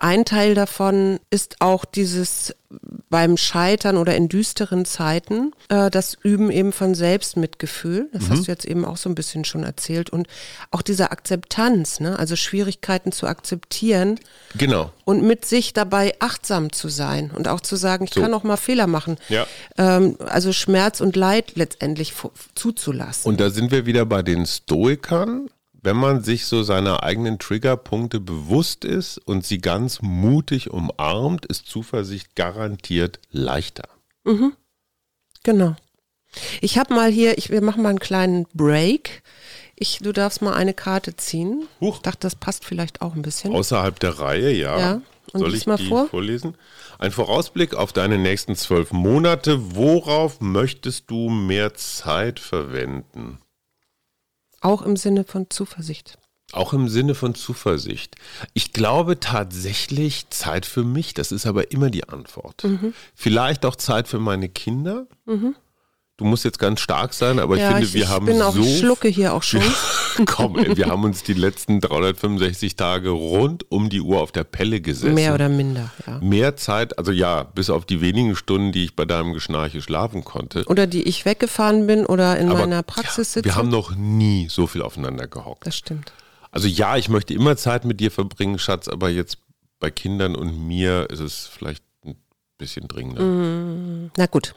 Ein 0.00 0.24
Teil 0.24 0.54
davon 0.54 1.18
ist 1.30 1.56
auch 1.60 1.84
dieses 1.84 2.54
beim 3.10 3.36
Scheitern 3.36 3.98
oder 3.98 4.16
in 4.16 4.30
düsteren 4.30 4.86
Zeiten, 4.86 5.52
äh, 5.68 5.90
das 5.90 6.16
Üben 6.22 6.50
eben 6.50 6.72
von 6.72 6.94
Selbstmitgefühl. 6.94 8.08
Das 8.14 8.30
hast 8.30 8.46
du 8.46 8.50
jetzt 8.50 8.64
eben 8.64 8.86
auch 8.86 8.96
so 8.96 9.10
ein 9.10 9.14
bisschen 9.14 9.44
schon 9.44 9.62
erzählt. 9.64 10.08
Und 10.08 10.26
auch 10.70 10.80
diese 10.80 11.10
Akzeptanz, 11.10 12.00
ne? 12.00 12.18
also 12.18 12.34
Schwierigkeiten 12.34 13.12
zu 13.12 13.26
akzeptieren 13.26 14.18
Genau. 14.56 14.90
und 15.04 15.22
mit 15.22 15.44
sich 15.44 15.74
dabei 15.74 16.14
achtsam 16.20 16.72
zu 16.72 16.88
sein 16.88 17.30
und 17.34 17.46
auch 17.46 17.60
zu 17.60 17.76
sagen, 17.76 18.06
ich 18.12 18.16
So. 18.16 18.22
kann 18.22 18.34
auch 18.34 18.44
mal 18.44 18.56
Fehler 18.56 18.86
machen. 18.86 19.16
Ja. 19.28 19.46
Ähm, 19.76 20.16
also 20.20 20.52
Schmerz 20.52 21.00
und 21.00 21.16
Leid 21.16 21.52
letztendlich 21.56 22.12
zuzulassen. 22.54 23.28
Und 23.28 23.40
da 23.40 23.50
sind 23.50 23.70
wir 23.70 23.86
wieder 23.86 24.06
bei 24.06 24.22
den 24.22 24.46
Stoikern. 24.46 25.48
Wenn 25.84 25.96
man 25.96 26.22
sich 26.22 26.46
so 26.46 26.62
seiner 26.62 27.02
eigenen 27.02 27.40
Triggerpunkte 27.40 28.20
bewusst 28.20 28.84
ist 28.84 29.18
und 29.18 29.44
sie 29.44 29.58
ganz 29.58 30.00
mutig 30.00 30.70
umarmt, 30.70 31.44
ist 31.46 31.66
Zuversicht 31.66 32.36
garantiert 32.36 33.18
leichter. 33.32 33.88
Genau. 35.42 35.74
Ich 36.60 36.78
habe 36.78 36.94
mal 36.94 37.10
hier, 37.10 37.36
ich, 37.36 37.50
wir 37.50 37.62
machen 37.62 37.82
mal 37.82 37.88
einen 37.90 37.98
kleinen 37.98 38.46
Break. 38.54 39.22
Ich, 39.74 39.98
du 39.98 40.12
darfst 40.12 40.40
mal 40.40 40.54
eine 40.54 40.72
Karte 40.72 41.16
ziehen. 41.16 41.66
Huch. 41.80 41.96
Ich 41.96 42.02
dachte, 42.02 42.20
das 42.20 42.36
passt 42.36 42.64
vielleicht 42.64 43.02
auch 43.02 43.14
ein 43.16 43.22
bisschen. 43.22 43.52
Außerhalb 43.52 43.98
der 43.98 44.20
Reihe, 44.20 44.52
ja. 44.52 44.78
Ja. 44.78 45.00
Und 45.32 45.40
Soll 45.40 45.54
ich 45.54 45.66
mal 45.66 45.76
die 45.76 45.88
vor? 45.88 46.08
vorlesen? 46.08 46.56
Ein 46.98 47.10
Vorausblick 47.10 47.74
auf 47.74 47.92
deine 47.92 48.18
nächsten 48.18 48.54
zwölf 48.54 48.92
Monate. 48.92 49.74
Worauf 49.74 50.40
möchtest 50.40 51.10
du 51.10 51.30
mehr 51.30 51.74
Zeit 51.74 52.38
verwenden? 52.38 53.38
Auch 54.60 54.82
im 54.82 54.96
Sinne 54.96 55.24
von 55.24 55.48
Zuversicht. 55.50 56.18
Auch 56.52 56.74
im 56.74 56.88
Sinne 56.88 57.14
von 57.14 57.34
Zuversicht. 57.34 58.16
Ich 58.52 58.72
glaube 58.74 59.18
tatsächlich 59.20 60.28
Zeit 60.28 60.66
für 60.66 60.84
mich, 60.84 61.14
das 61.14 61.32
ist 61.32 61.46
aber 61.46 61.72
immer 61.72 61.88
die 61.88 62.08
Antwort. 62.08 62.64
Mhm. 62.64 62.92
Vielleicht 63.14 63.64
auch 63.64 63.74
Zeit 63.76 64.06
für 64.06 64.18
meine 64.18 64.50
Kinder. 64.50 65.06
Du 66.18 66.24
musst 66.26 66.44
jetzt 66.44 66.58
ganz 66.58 66.80
stark 66.80 67.14
sein, 67.14 67.38
aber 67.38 67.56
ja, 67.56 67.64
ich 67.64 67.70
finde, 67.70 67.86
ich, 67.86 67.94
wir 67.94 68.02
ich 68.04 68.08
haben 68.08 68.26
bin 68.26 68.42
auch, 68.42 68.54
so 68.54 68.62
schlucke 68.62 69.08
hier 69.08 69.32
auch 69.32 69.42
schon. 69.42 69.62
Komm, 70.26 70.58
ey, 70.58 70.76
wir 70.76 70.86
haben 70.86 71.04
uns 71.04 71.22
die 71.22 71.32
letzten 71.32 71.80
365 71.80 72.76
Tage 72.76 73.08
rund 73.10 73.64
um 73.70 73.88
die 73.88 74.02
Uhr 74.02 74.20
auf 74.20 74.30
der 74.30 74.44
Pelle 74.44 74.82
gesessen. 74.82 75.14
Mehr 75.14 75.34
oder 75.34 75.48
minder, 75.48 75.90
ja. 76.06 76.18
Mehr 76.20 76.54
Zeit, 76.56 76.98
also 76.98 77.12
ja, 77.12 77.44
bis 77.44 77.70
auf 77.70 77.86
die 77.86 78.02
wenigen 78.02 78.36
Stunden, 78.36 78.72
die 78.72 78.84
ich 78.84 78.94
bei 78.94 79.06
deinem 79.06 79.32
Geschnarche 79.32 79.80
schlafen 79.80 80.22
konnte. 80.22 80.64
Oder 80.66 80.86
die 80.86 81.02
ich 81.02 81.24
weggefahren 81.24 81.86
bin 81.86 82.04
oder 82.04 82.38
in 82.38 82.50
Aber 82.50 82.60
meiner 82.60 82.82
Praxis 82.82 83.32
sitze. 83.32 83.46
wir 83.46 83.56
haben 83.56 83.70
noch 83.70 83.96
nie 83.96 84.48
so 84.50 84.66
viel 84.66 84.82
aufeinander 84.82 85.26
gehockt. 85.26 85.66
das 85.66 85.76
stimmt. 85.76 86.12
Also 86.50 86.68
ja, 86.68 86.98
ich 86.98 87.08
möchte 87.08 87.32
immer 87.32 87.56
Zeit 87.56 87.86
mit 87.86 88.00
dir 88.00 88.10
verbringen, 88.10 88.58
Schatz, 88.58 88.86
aber 88.86 89.08
jetzt 89.08 89.38
bei 89.80 89.90
Kindern 89.90 90.36
und 90.36 90.66
mir 90.68 91.08
ist 91.10 91.20
es 91.20 91.46
vielleicht 91.50 91.82
bisschen 92.58 92.88
dringender. 92.88 93.22
Mm, 93.22 94.10
na 94.16 94.26
gut. 94.26 94.54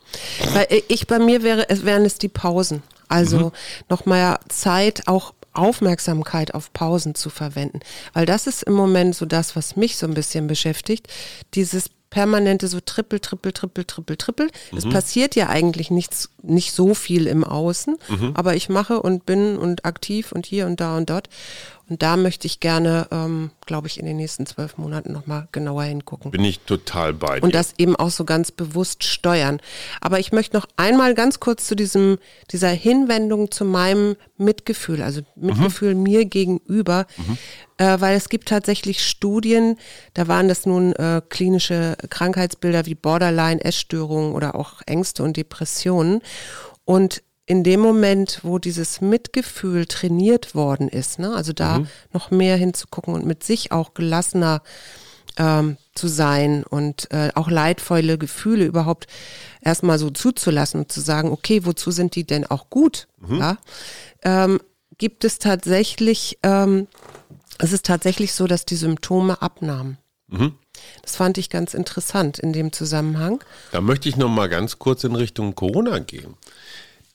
Weil 0.54 0.68
ich 0.88 1.08
bei 1.08 1.20
mir 1.20 1.44
wäre, 1.44 1.70
es 1.70 1.86
wären 1.86 2.06
es 2.06 2.18
die 2.18 2.30
Pausen. 2.30 2.84
Also 3.08 3.38
mhm. 3.38 3.52
noch 3.90 4.06
mal 4.06 4.40
Zeit, 4.50 5.08
auch 5.08 5.34
Aufmerksamkeit 5.54 6.54
auf 6.54 6.74
Pausen 6.74 7.16
zu 7.16 7.30
verwenden. 7.30 7.80
Weil 8.14 8.26
das 8.26 8.48
ist 8.48 8.64
im 8.64 8.74
Moment 8.74 9.16
so 9.16 9.26
das, 9.26 9.56
was 9.56 9.76
mich 9.76 9.98
so 9.98 10.06
ein 10.06 10.14
bisschen 10.14 10.48
beschäftigt. 10.48 11.08
Dieses 11.54 11.90
permanente 12.10 12.68
so 12.68 12.80
trippel, 12.80 13.20
trippel, 13.20 13.52
trippel, 13.52 13.84
trippel, 13.84 14.16
trippel. 14.16 14.50
Mhm. 14.72 14.78
Es 14.78 14.90
passiert 14.90 15.36
ja 15.36 15.50
eigentlich 15.50 15.92
nichts, 15.92 16.30
nicht 16.42 16.72
so 16.72 16.94
viel 16.94 17.28
im 17.28 17.44
Außen, 17.44 17.98
mhm. 18.08 18.32
aber 18.36 18.56
ich 18.56 18.70
mache 18.70 19.02
und 19.02 19.26
bin 19.26 19.58
und 19.58 19.86
aktiv 19.86 20.32
und 20.32 20.46
hier 20.46 20.66
und 20.66 20.80
da 20.80 20.98
und 20.98 21.10
dort. 21.10 21.28
Und 21.88 22.02
da 22.02 22.18
möchte 22.18 22.48
ich 22.48 22.60
gerne, 22.60 23.08
ähm, 23.12 23.52
glaube 23.66 23.88
ich, 23.88 24.00
in 24.00 24.06
den 24.06 24.18
nächsten 24.18 24.46
zwölf 24.48 24.78
Monaten 24.78 25.12
nochmal 25.12 25.48
genauer 25.52 25.84
hingucken. 25.84 26.32
Bin 26.32 26.44
ich 26.44 26.60
total 26.62 27.14
bei 27.14 27.40
dir. 27.40 27.44
Und 27.44 27.54
das 27.54 27.76
eben 27.78 27.96
auch 27.96 28.10
so 28.10 28.26
ganz 28.26 28.52
bewusst 28.52 29.04
steuern. 29.04 29.60
Aber 30.02 30.20
ich 30.20 30.32
möchte 30.32 30.58
noch 30.58 30.68
einmal 30.78 31.14
ganz 31.14 31.40
kurz 31.40 31.68
zu 31.68 31.76
diesem, 31.76 32.18
dieser 32.52 32.70
Hinwendung 32.70 33.52
zu 33.52 33.66
meinem 33.66 34.16
Mitgefühl, 34.38 35.04
also 35.04 35.22
Mitgefühl 35.36 35.94
mhm. 35.94 36.04
mir 36.04 36.26
gegenüber, 36.26 37.06
mhm. 37.18 37.38
äh, 37.78 38.02
weil 38.02 38.18
es 38.18 38.30
gibt 38.30 38.48
tatsächlich 38.48 39.06
Studien, 39.06 39.78
da 40.16 40.28
waren 40.28 40.48
das 40.48 40.66
nun 40.66 40.94
äh, 40.94 41.22
klinische 41.30 41.98
Krankheitsbilder 42.10 42.88
wie 42.88 42.96
Borderline, 42.96 43.64
Essstörungen 43.64 44.34
oder 44.34 44.56
auch 44.56 44.82
Ängste 44.88 45.22
und 45.22 45.38
Depressionen. 45.38 46.22
Und 46.84 47.22
in 47.46 47.64
dem 47.64 47.80
Moment, 47.80 48.40
wo 48.44 48.58
dieses 48.58 49.02
Mitgefühl 49.02 49.86
trainiert 49.86 50.56
worden 50.56 50.90
ist, 50.90 51.20
ne, 51.20 51.34
also 51.36 51.54
da 51.54 51.80
mhm. 51.80 51.88
noch 52.12 52.32
mehr 52.32 52.58
hinzugucken 52.58 53.14
und 53.14 53.26
mit 53.26 53.44
sich 53.44 53.72
auch 53.72 53.94
gelassener 53.94 54.64
ähm, 55.38 55.78
zu 55.94 56.08
sein 56.08 56.64
und 56.64 57.12
äh, 57.12 57.32
auch 57.36 57.50
leidvolle 57.50 58.18
Gefühle 58.18 58.66
überhaupt 58.66 59.08
erstmal 59.62 60.00
so 60.00 60.10
zuzulassen 60.10 60.82
und 60.82 60.92
zu 60.92 61.02
sagen, 61.02 61.32
okay, 61.32 61.66
wozu 61.66 61.92
sind 61.92 62.16
die 62.16 62.26
denn 62.26 62.46
auch 62.46 62.70
gut? 62.70 63.08
Mhm. 63.20 63.38
Ja? 63.38 63.58
Ähm, 64.24 64.60
gibt 64.98 65.24
es 65.24 65.40
tatsächlich, 65.40 66.40
ähm, 66.44 66.88
es 67.60 67.74
ist 67.74 67.86
tatsächlich 67.86 68.34
so, 68.34 68.48
dass 68.48 68.66
die 68.66 68.76
Symptome 68.76 69.42
abnahmen. 69.42 69.98
Mhm. 70.28 70.56
Das 71.04 71.16
fand 71.16 71.38
ich 71.38 71.50
ganz 71.50 71.74
interessant 71.74 72.40
in 72.40 72.54
dem 72.54 72.74
Zusammenhang. 72.74 73.44
Da 73.72 73.82
möchte 73.82 74.10
ich 74.10 74.18
noch 74.18 74.30
mal 74.30 74.50
ganz 74.50 74.80
kurz 74.80 75.04
in 75.04 75.16
Richtung 75.16 75.56
Corona 75.56 76.00
gehen. 76.00 76.36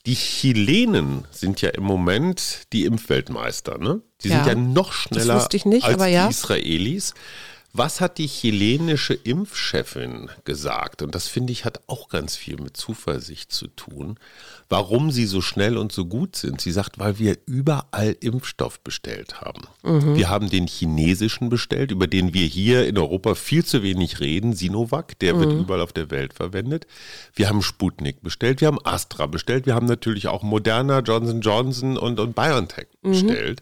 Die 0.05 0.15
Chilenen 0.15 1.25
sind 1.29 1.61
ja 1.61 1.69
im 1.69 1.83
Moment 1.83 2.63
die 2.73 2.85
Impfweltmeister, 2.85 3.77
ne? 3.77 4.01
Die 4.23 4.29
ja, 4.29 4.43
sind 4.43 4.47
ja 4.47 4.55
noch 4.55 4.93
schneller 4.93 5.47
nicht, 5.65 5.85
als 5.85 6.11
ja. 6.11 6.25
die 6.27 6.31
Israelis. 6.31 7.13
Was 7.73 8.01
hat 8.01 8.17
die 8.17 8.27
chilenische 8.27 9.13
Impfchefin 9.13 10.29
gesagt? 10.43 11.01
Und 11.01 11.15
das 11.15 11.27
finde 11.27 11.53
ich 11.53 11.63
hat 11.63 11.79
auch 11.87 12.09
ganz 12.09 12.35
viel 12.35 12.57
mit 12.57 12.75
Zuversicht 12.75 13.53
zu 13.53 13.67
tun. 13.67 14.17
Warum 14.67 15.11
sie 15.11 15.25
so 15.25 15.41
schnell 15.41 15.77
und 15.77 15.93
so 15.93 16.05
gut 16.05 16.35
sind? 16.35 16.59
Sie 16.59 16.71
sagt, 16.71 16.99
weil 16.99 17.17
wir 17.17 17.37
überall 17.45 18.15
Impfstoff 18.19 18.81
bestellt 18.81 19.39
haben. 19.39 19.61
Mhm. 19.83 20.15
Wir 20.15 20.29
haben 20.29 20.49
den 20.49 20.67
chinesischen 20.67 21.47
bestellt, 21.47 21.91
über 21.91 22.07
den 22.07 22.33
wir 22.33 22.45
hier 22.45 22.87
in 22.87 22.97
Europa 22.97 23.35
viel 23.35 23.63
zu 23.63 23.83
wenig 23.83 24.19
reden. 24.19 24.53
Sinovac, 24.53 25.17
der 25.19 25.35
mhm. 25.35 25.39
wird 25.39 25.53
überall 25.53 25.81
auf 25.81 25.93
der 25.93 26.11
Welt 26.11 26.33
verwendet. 26.33 26.87
Wir 27.33 27.47
haben 27.47 27.61
Sputnik 27.61 28.21
bestellt, 28.21 28.59
wir 28.59 28.67
haben 28.67 28.79
Astra 28.83 29.27
bestellt, 29.27 29.65
wir 29.65 29.75
haben 29.75 29.87
natürlich 29.87 30.27
auch 30.27 30.43
Moderna, 30.43 30.99
Johnson 30.99 31.39
Johnson 31.39 31.97
und, 31.97 32.19
und 32.19 32.35
BioNTech 32.35 32.87
mhm. 33.01 33.55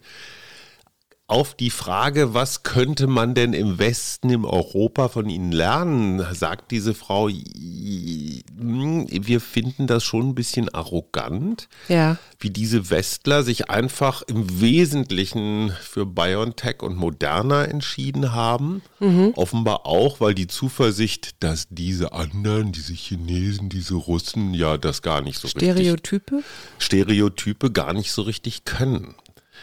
Auf 1.29 1.53
die 1.53 1.69
Frage, 1.69 2.33
was 2.33 2.63
könnte 2.63 3.07
man 3.07 3.35
denn 3.35 3.53
im 3.53 3.77
Westen, 3.77 4.31
im 4.31 4.45
Europa 4.45 5.09
von 5.09 5.29
ihnen 5.29 5.51
lernen, 5.51 6.25
sagt 6.33 6.71
diese 6.71 6.95
Frau, 6.95 7.29
wir 7.29 9.41
finden 9.41 9.85
das 9.85 10.03
schon 10.03 10.29
ein 10.29 10.35
bisschen 10.35 10.73
arrogant, 10.73 11.69
ja. 11.87 12.17
wie 12.39 12.49
diese 12.49 12.89
Westler 12.89 13.43
sich 13.43 13.69
einfach 13.69 14.23
im 14.23 14.59
Wesentlichen 14.59 15.71
für 15.81 16.07
BioNTech 16.07 16.81
und 16.81 16.97
Moderna 16.97 17.65
entschieden 17.65 18.33
haben. 18.33 18.81
Mhm. 18.99 19.33
Offenbar 19.35 19.85
auch, 19.85 20.19
weil 20.19 20.33
die 20.33 20.47
Zuversicht, 20.47 21.43
dass 21.43 21.67
diese 21.69 22.13
anderen, 22.13 22.71
diese 22.71 22.93
Chinesen, 22.93 23.69
diese 23.69 23.93
Russen, 23.93 24.55
ja 24.55 24.77
das 24.77 25.03
gar 25.03 25.21
nicht 25.21 25.37
so 25.37 25.47
Stereotype? 25.47 26.37
richtig. 26.37 26.51
Stereotype 26.79 27.71
gar 27.71 27.93
nicht 27.93 28.11
so 28.11 28.23
richtig 28.23 28.65
können. 28.65 29.13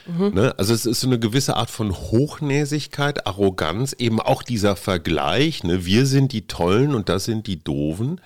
Mhm. 0.07 0.35
Ne? 0.35 0.55
Also 0.59 0.75
es 0.75 0.87
ist 0.87 1.01
so 1.01 1.07
eine 1.07 1.19
gewisse 1.19 1.57
Art 1.57 1.71
von 1.71 1.93
Hochnäsigkeit, 1.93 3.27
Arroganz, 3.27 3.95
eben 3.99 4.21
auch 4.21 4.43
dieser 4.43 4.77
Vergleich. 4.77 5.65
Ne? 5.65 5.85
Wir 5.85 6.07
sind 6.07 6.33
die 6.33 6.47
Tollen 6.47 6.95
und 6.95 7.09
das 7.09 7.25
sind 7.25 7.47
die 7.47 7.63
Doofen. 7.63 8.21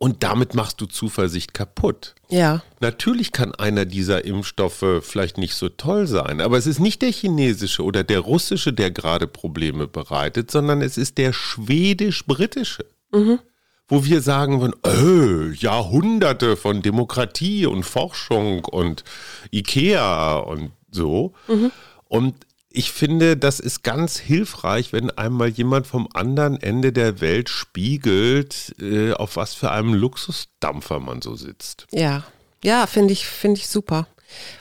Und 0.00 0.22
damit 0.22 0.54
machst 0.54 0.80
du 0.80 0.86
Zuversicht 0.86 1.54
kaputt. 1.54 2.14
Ja. 2.28 2.62
Natürlich 2.78 3.32
kann 3.32 3.52
einer 3.56 3.84
dieser 3.84 4.24
Impfstoffe 4.24 5.02
vielleicht 5.02 5.38
nicht 5.38 5.54
so 5.54 5.68
toll 5.68 6.06
sein, 6.06 6.40
aber 6.40 6.56
es 6.56 6.68
ist 6.68 6.78
nicht 6.78 7.02
der 7.02 7.10
chinesische 7.10 7.82
oder 7.82 8.04
der 8.04 8.20
russische, 8.20 8.72
der 8.72 8.92
gerade 8.92 9.26
Probleme 9.26 9.88
bereitet, 9.88 10.52
sondern 10.52 10.82
es 10.82 10.98
ist 10.98 11.18
der 11.18 11.32
schwedisch-britische. 11.32 12.86
Mhm. 13.12 13.40
Wo 13.88 14.04
wir 14.04 14.20
sagen 14.20 14.60
würden, 14.60 14.76
äh, 14.84 15.52
Jahrhunderte 15.54 16.56
von 16.56 16.82
Demokratie 16.82 17.66
und 17.66 17.82
Forschung 17.82 18.66
und 18.66 19.02
Ikea 19.50 20.36
und 20.36 20.72
so. 20.90 21.34
Mhm. 21.46 21.70
Und 22.08 22.34
ich 22.70 22.92
finde, 22.92 23.36
das 23.36 23.60
ist 23.60 23.82
ganz 23.82 24.18
hilfreich, 24.18 24.92
wenn 24.92 25.10
einmal 25.10 25.48
jemand 25.48 25.86
vom 25.86 26.08
anderen 26.12 26.60
Ende 26.60 26.92
der 26.92 27.20
Welt 27.20 27.48
spiegelt, 27.48 28.74
äh, 28.80 29.12
auf 29.12 29.36
was 29.36 29.54
für 29.54 29.70
einem 29.70 29.94
Luxusdampfer 29.94 31.00
man 31.00 31.22
so 31.22 31.34
sitzt. 31.34 31.86
Ja, 31.90 32.24
ja, 32.62 32.86
finde 32.86 33.12
ich, 33.12 33.26
finde 33.26 33.60
ich 33.60 33.68
super. 33.68 34.06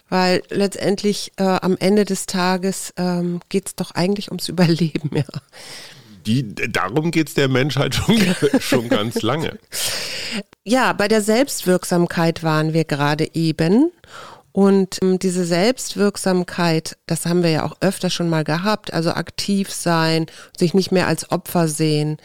Weil 0.09 0.41
letztendlich 0.49 1.33
äh, 1.35 1.43
am 1.43 1.75
Ende 1.77 2.05
des 2.05 2.25
Tages 2.25 2.93
ähm, 2.95 3.41
geht 3.49 3.67
es 3.67 3.75
doch 3.75 3.91
eigentlich 3.91 4.29
ums 4.29 4.47
Überleben, 4.49 5.11
ja. 5.13 5.25
Die, 6.25 6.55
darum 6.55 7.11
geht 7.11 7.29
es 7.29 7.33
der 7.35 7.47
Menschheit 7.47 7.95
schon, 7.95 8.19
schon 8.59 8.89
ganz 8.89 9.21
lange. 9.21 9.57
Ja, 10.65 10.91
bei 10.91 11.07
der 11.07 11.21
Selbstwirksamkeit 11.21 12.43
waren 12.43 12.73
wir 12.73 12.83
gerade 12.83 13.33
eben. 13.33 13.91
Und 14.57 14.97
ähm, 15.03 15.19
diese 15.19 15.45
Selbstwirksamkeit, 15.45 16.97
das 17.05 17.27
haben 17.27 17.43
wir 17.43 17.51
ja 17.51 17.63
auch 17.63 17.77
öfter 17.79 18.09
schon 18.09 18.27
mal 18.27 18.43
gehabt, 18.43 18.91
also 18.91 19.11
aktiv 19.11 19.71
sein, 19.71 20.25
sich 20.57 20.73
nicht 20.73 20.91
mehr 20.91 21.05
als 21.05 21.29
Opfer 21.29 21.67
sehen. 21.67 22.17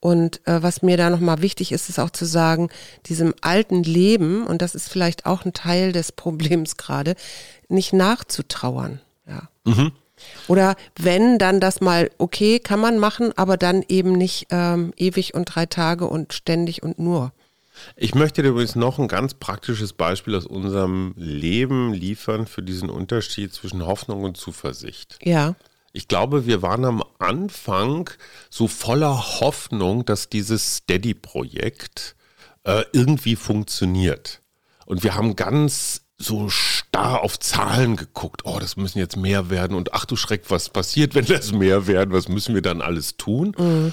Und 0.00 0.40
äh, 0.48 0.62
was 0.62 0.80
mir 0.80 0.96
da 0.96 1.10
nochmal 1.10 1.42
wichtig 1.42 1.72
ist, 1.72 1.90
ist 1.90 1.98
auch 1.98 2.08
zu 2.08 2.24
sagen, 2.24 2.70
diesem 3.04 3.34
alten 3.42 3.82
Leben, 3.82 4.46
und 4.46 4.62
das 4.62 4.74
ist 4.74 4.88
vielleicht 4.88 5.26
auch 5.26 5.44
ein 5.44 5.52
Teil 5.52 5.92
des 5.92 6.10
Problems 6.10 6.78
gerade, 6.78 7.16
nicht 7.68 7.92
nachzutrauern. 7.92 9.02
Ja. 9.28 9.50
Mhm. 9.64 9.92
Oder 10.48 10.76
wenn, 10.98 11.38
dann 11.38 11.60
das 11.60 11.82
mal, 11.82 12.10
okay, 12.16 12.60
kann 12.60 12.80
man 12.80 12.96
machen, 12.96 13.36
aber 13.36 13.58
dann 13.58 13.84
eben 13.88 14.12
nicht 14.12 14.46
ähm, 14.48 14.94
ewig 14.96 15.34
und 15.34 15.54
drei 15.54 15.66
Tage 15.66 16.06
und 16.06 16.32
ständig 16.32 16.82
und 16.82 16.98
nur. 16.98 17.34
Ich 17.96 18.14
möchte 18.14 18.42
dir 18.42 18.50
übrigens 18.50 18.74
noch 18.76 18.98
ein 18.98 19.08
ganz 19.08 19.34
praktisches 19.34 19.92
Beispiel 19.92 20.34
aus 20.34 20.46
unserem 20.46 21.14
Leben 21.16 21.92
liefern 21.92 22.46
für 22.46 22.62
diesen 22.62 22.90
Unterschied 22.90 23.52
zwischen 23.52 23.84
Hoffnung 23.86 24.24
und 24.24 24.36
Zuversicht. 24.36 25.18
Ja. 25.22 25.54
Ich 25.92 26.08
glaube, 26.08 26.46
wir 26.46 26.60
waren 26.62 26.84
am 26.84 27.04
Anfang 27.18 28.10
so 28.50 28.66
voller 28.66 29.40
Hoffnung, 29.40 30.04
dass 30.04 30.28
dieses 30.28 30.78
Steady-Projekt 30.78 32.16
äh, 32.64 32.82
irgendwie 32.92 33.36
funktioniert. 33.36 34.40
Und 34.86 35.04
wir 35.04 35.14
haben 35.14 35.36
ganz 35.36 36.03
so 36.16 36.48
starr 36.48 37.22
auf 37.22 37.38
Zahlen 37.38 37.96
geguckt. 37.96 38.42
Oh, 38.44 38.58
das 38.60 38.76
müssen 38.76 38.98
jetzt 38.98 39.16
mehr 39.16 39.50
werden. 39.50 39.76
Und 39.76 39.94
ach 39.94 40.04
du 40.04 40.16
Schreck, 40.16 40.44
was 40.48 40.68
passiert, 40.68 41.14
wenn 41.14 41.24
das 41.26 41.52
mehr 41.52 41.86
werden? 41.86 42.12
Was 42.14 42.28
müssen 42.28 42.54
wir 42.54 42.62
dann 42.62 42.80
alles 42.80 43.16
tun? 43.16 43.54
Mhm. 43.58 43.92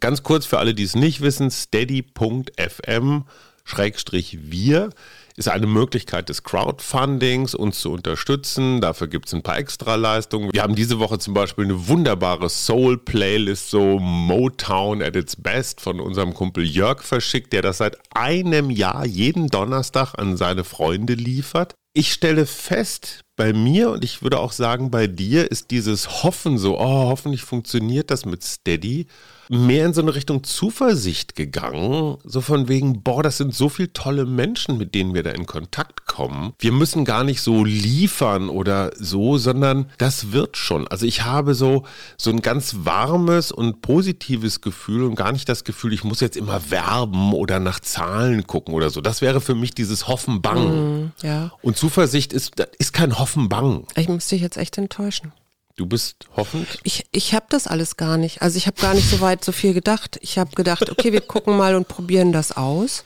Ganz 0.00 0.22
kurz 0.22 0.46
für 0.46 0.58
alle, 0.58 0.74
die 0.74 0.82
es 0.84 0.94
nicht 0.94 1.20
wissen, 1.20 1.50
steady.fm 1.50 3.24
Schrägstrich 3.64 4.50
wir 4.50 4.90
ist 5.40 5.48
eine 5.48 5.66
Möglichkeit 5.66 6.28
des 6.28 6.42
Crowdfundings, 6.42 7.54
uns 7.54 7.80
zu 7.80 7.90
unterstützen. 7.90 8.80
Dafür 8.80 9.08
gibt 9.08 9.26
es 9.26 9.34
ein 9.34 9.42
paar 9.42 9.58
Extraleistungen. 9.58 10.52
Wir 10.52 10.62
haben 10.62 10.74
diese 10.74 10.98
Woche 10.98 11.18
zum 11.18 11.32
Beispiel 11.32 11.64
eine 11.64 11.88
wunderbare 11.88 12.50
Soul-Playlist, 12.50 13.70
so 13.70 13.98
Motown 13.98 15.02
at 15.02 15.16
its 15.16 15.36
best 15.36 15.80
von 15.80 15.98
unserem 15.98 16.34
Kumpel 16.34 16.64
Jörg 16.64 17.02
verschickt, 17.02 17.52
der 17.54 17.62
das 17.62 17.78
seit 17.78 17.96
einem 18.14 18.70
Jahr 18.70 19.06
jeden 19.06 19.48
Donnerstag 19.48 20.14
an 20.18 20.36
seine 20.36 20.62
Freunde 20.62 21.14
liefert. 21.14 21.74
ich 21.92 22.12
stelle 22.12 22.46
fest, 22.46 23.24
bei 23.36 23.54
mir 23.54 23.90
und 23.90 24.04
ich 24.04 24.22
würde 24.22 24.38
auch 24.38 24.52
sagen, 24.52 24.90
bei 24.90 25.06
dir 25.06 25.50
ist 25.50 25.70
dieses 25.70 26.22
Hoffen 26.22 26.58
so, 26.58 26.78
oh, 26.78 27.08
hoffentlich 27.08 27.42
funktioniert 27.42 28.10
das 28.10 28.26
mit 28.26 28.44
Steady, 28.44 29.06
mehr 29.50 29.84
in 29.84 29.92
so 29.92 30.00
eine 30.00 30.14
Richtung 30.14 30.44
Zuversicht 30.44 31.34
gegangen. 31.34 32.16
So 32.24 32.40
von 32.40 32.68
wegen, 32.68 33.02
boah, 33.02 33.22
das 33.22 33.36
sind 33.36 33.52
so 33.52 33.68
viele 33.68 33.92
tolle 33.92 34.24
Menschen, 34.24 34.78
mit 34.78 34.94
denen 34.94 35.12
wir 35.12 35.24
da 35.24 35.30
in 35.30 35.44
Kontakt 35.44 36.06
kommen. 36.06 36.52
Wir 36.60 36.70
müssen 36.70 37.04
gar 37.04 37.24
nicht 37.24 37.42
so 37.42 37.64
liefern 37.64 38.48
oder 38.48 38.92
so, 38.96 39.38
sondern 39.38 39.90
das 39.98 40.30
wird 40.30 40.56
schon. 40.56 40.86
Also 40.86 41.04
ich 41.04 41.24
habe 41.24 41.54
so, 41.54 41.84
so 42.16 42.30
ein 42.30 42.42
ganz 42.42 42.76
warmes 42.84 43.50
und 43.50 43.82
positives 43.82 44.60
Gefühl 44.60 45.02
und 45.02 45.16
gar 45.16 45.32
nicht 45.32 45.48
das 45.48 45.64
Gefühl, 45.64 45.92
ich 45.92 46.04
muss 46.04 46.20
jetzt 46.20 46.36
immer 46.36 46.70
werben 46.70 47.32
oder 47.32 47.58
nach 47.58 47.80
Zahlen 47.80 48.46
gucken 48.46 48.72
oder 48.72 48.90
so. 48.90 49.00
Das 49.00 49.20
wäre 49.20 49.40
für 49.40 49.56
mich 49.56 49.74
dieses 49.74 50.06
Hoffen-Bang. 50.06 51.06
Mm, 51.06 51.12
ja. 51.22 51.50
Und 51.60 51.76
Zuversicht 51.76 52.32
ist, 52.32 52.60
ist 52.78 52.92
kein 52.92 53.18
Hoffen-Bang. 53.18 53.84
Ich 53.96 54.08
muss 54.08 54.28
dich 54.28 54.42
jetzt 54.42 54.56
echt 54.56 54.78
enttäuschen. 54.78 55.32
Du 55.80 55.86
bist 55.86 56.26
hoffend? 56.36 56.68
Ich, 56.82 57.06
ich 57.10 57.32
habe 57.32 57.46
das 57.48 57.66
alles 57.66 57.96
gar 57.96 58.18
nicht. 58.18 58.42
Also 58.42 58.58
ich 58.58 58.66
habe 58.66 58.78
gar 58.78 58.92
nicht 58.92 59.08
so 59.08 59.22
weit 59.22 59.42
so 59.42 59.50
viel 59.50 59.72
gedacht. 59.72 60.18
Ich 60.20 60.36
habe 60.36 60.50
gedacht, 60.54 60.90
okay, 60.90 61.10
wir 61.10 61.22
gucken 61.22 61.56
mal 61.56 61.74
und 61.74 61.88
probieren 61.88 62.32
das 62.32 62.54
aus. 62.54 63.02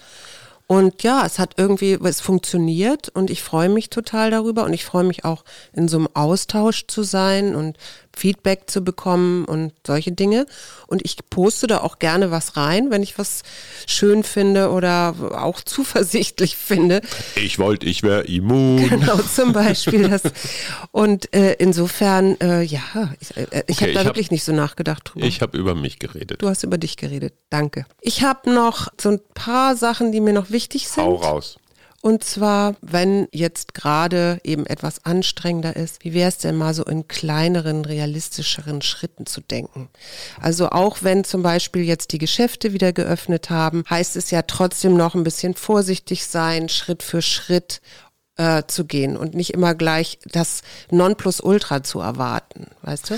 Und 0.66 1.04
ja, 1.04 1.24
es 1.24 1.38
hat 1.38 1.54
irgendwie, 1.56 1.92
es 1.92 2.20
funktioniert 2.20 3.10
und 3.10 3.30
ich 3.30 3.44
freue 3.44 3.68
mich 3.68 3.90
total 3.90 4.32
darüber 4.32 4.64
und 4.64 4.72
ich 4.72 4.84
freue 4.84 5.04
mich 5.04 5.24
auch 5.24 5.44
in 5.72 5.86
so 5.86 5.98
einem 5.98 6.08
Austausch 6.14 6.88
zu 6.88 7.04
sein 7.04 7.54
und 7.54 7.76
Feedback 8.16 8.70
zu 8.70 8.82
bekommen 8.82 9.44
und 9.44 9.72
solche 9.86 10.12
Dinge. 10.12 10.46
Und 10.86 11.04
ich 11.04 11.16
poste 11.30 11.66
da 11.66 11.78
auch 11.78 11.98
gerne 11.98 12.30
was 12.30 12.56
rein, 12.56 12.90
wenn 12.90 13.02
ich 13.02 13.18
was 13.18 13.42
schön 13.86 14.22
finde 14.22 14.70
oder 14.70 15.14
auch 15.32 15.60
zuversichtlich 15.60 16.56
finde. 16.56 17.00
Ich 17.36 17.58
wollte, 17.58 17.86
ich 17.86 18.02
wäre 18.02 18.22
immun. 18.22 18.88
Genau, 18.94 19.18
zum 19.18 19.52
Beispiel 19.52 20.08
das. 20.08 20.22
Und 20.92 21.34
äh, 21.34 21.54
insofern, 21.54 22.38
äh, 22.40 22.62
ja, 22.62 22.82
ich, 23.18 23.36
äh, 23.36 23.64
ich 23.66 23.76
okay, 23.76 23.86
habe 23.86 23.92
da 23.92 24.04
wirklich 24.04 24.26
hab, 24.26 24.32
nicht 24.32 24.44
so 24.44 24.52
nachgedacht 24.52 25.10
drüber. 25.12 25.26
Ich 25.26 25.40
habe 25.40 25.58
über 25.58 25.74
mich 25.74 25.98
geredet. 25.98 26.40
Du 26.40 26.48
hast 26.48 26.62
über 26.62 26.78
dich 26.78 26.96
geredet, 26.96 27.34
danke. 27.50 27.86
Ich 28.00 28.22
habe 28.22 28.52
noch 28.52 28.88
so 29.00 29.10
ein 29.10 29.20
paar 29.34 29.74
Sachen, 29.76 30.12
die 30.12 30.20
mir 30.20 30.32
noch 30.32 30.50
wichtig 30.50 30.88
sind. 30.88 31.04
Hau 31.04 31.16
raus. 31.16 31.56
Und 32.04 32.22
zwar, 32.22 32.76
wenn 32.82 33.28
jetzt 33.32 33.72
gerade 33.72 34.38
eben 34.44 34.66
etwas 34.66 35.06
anstrengender 35.06 35.74
ist, 35.74 36.04
wie 36.04 36.12
wäre 36.12 36.28
es 36.28 36.36
denn 36.36 36.54
mal 36.54 36.74
so 36.74 36.84
in 36.84 37.08
kleineren, 37.08 37.86
realistischeren 37.86 38.82
Schritten 38.82 39.24
zu 39.24 39.40
denken? 39.40 39.88
Also 40.38 40.68
auch 40.68 40.98
wenn 41.00 41.24
zum 41.24 41.42
Beispiel 41.42 41.80
jetzt 41.80 42.12
die 42.12 42.18
Geschäfte 42.18 42.74
wieder 42.74 42.92
geöffnet 42.92 43.48
haben, 43.48 43.84
heißt 43.88 44.16
es 44.16 44.30
ja 44.30 44.42
trotzdem 44.42 44.98
noch 44.98 45.14
ein 45.14 45.24
bisschen 45.24 45.54
vorsichtig 45.54 46.26
sein, 46.26 46.68
Schritt 46.68 47.02
für 47.02 47.22
Schritt 47.22 47.80
äh, 48.36 48.64
zu 48.66 48.84
gehen 48.84 49.16
und 49.16 49.32
nicht 49.32 49.54
immer 49.54 49.74
gleich 49.74 50.18
das 50.26 50.60
Nonplusultra 50.90 51.84
zu 51.84 52.00
erwarten, 52.00 52.66
weißt 52.82 53.12
du? 53.12 53.14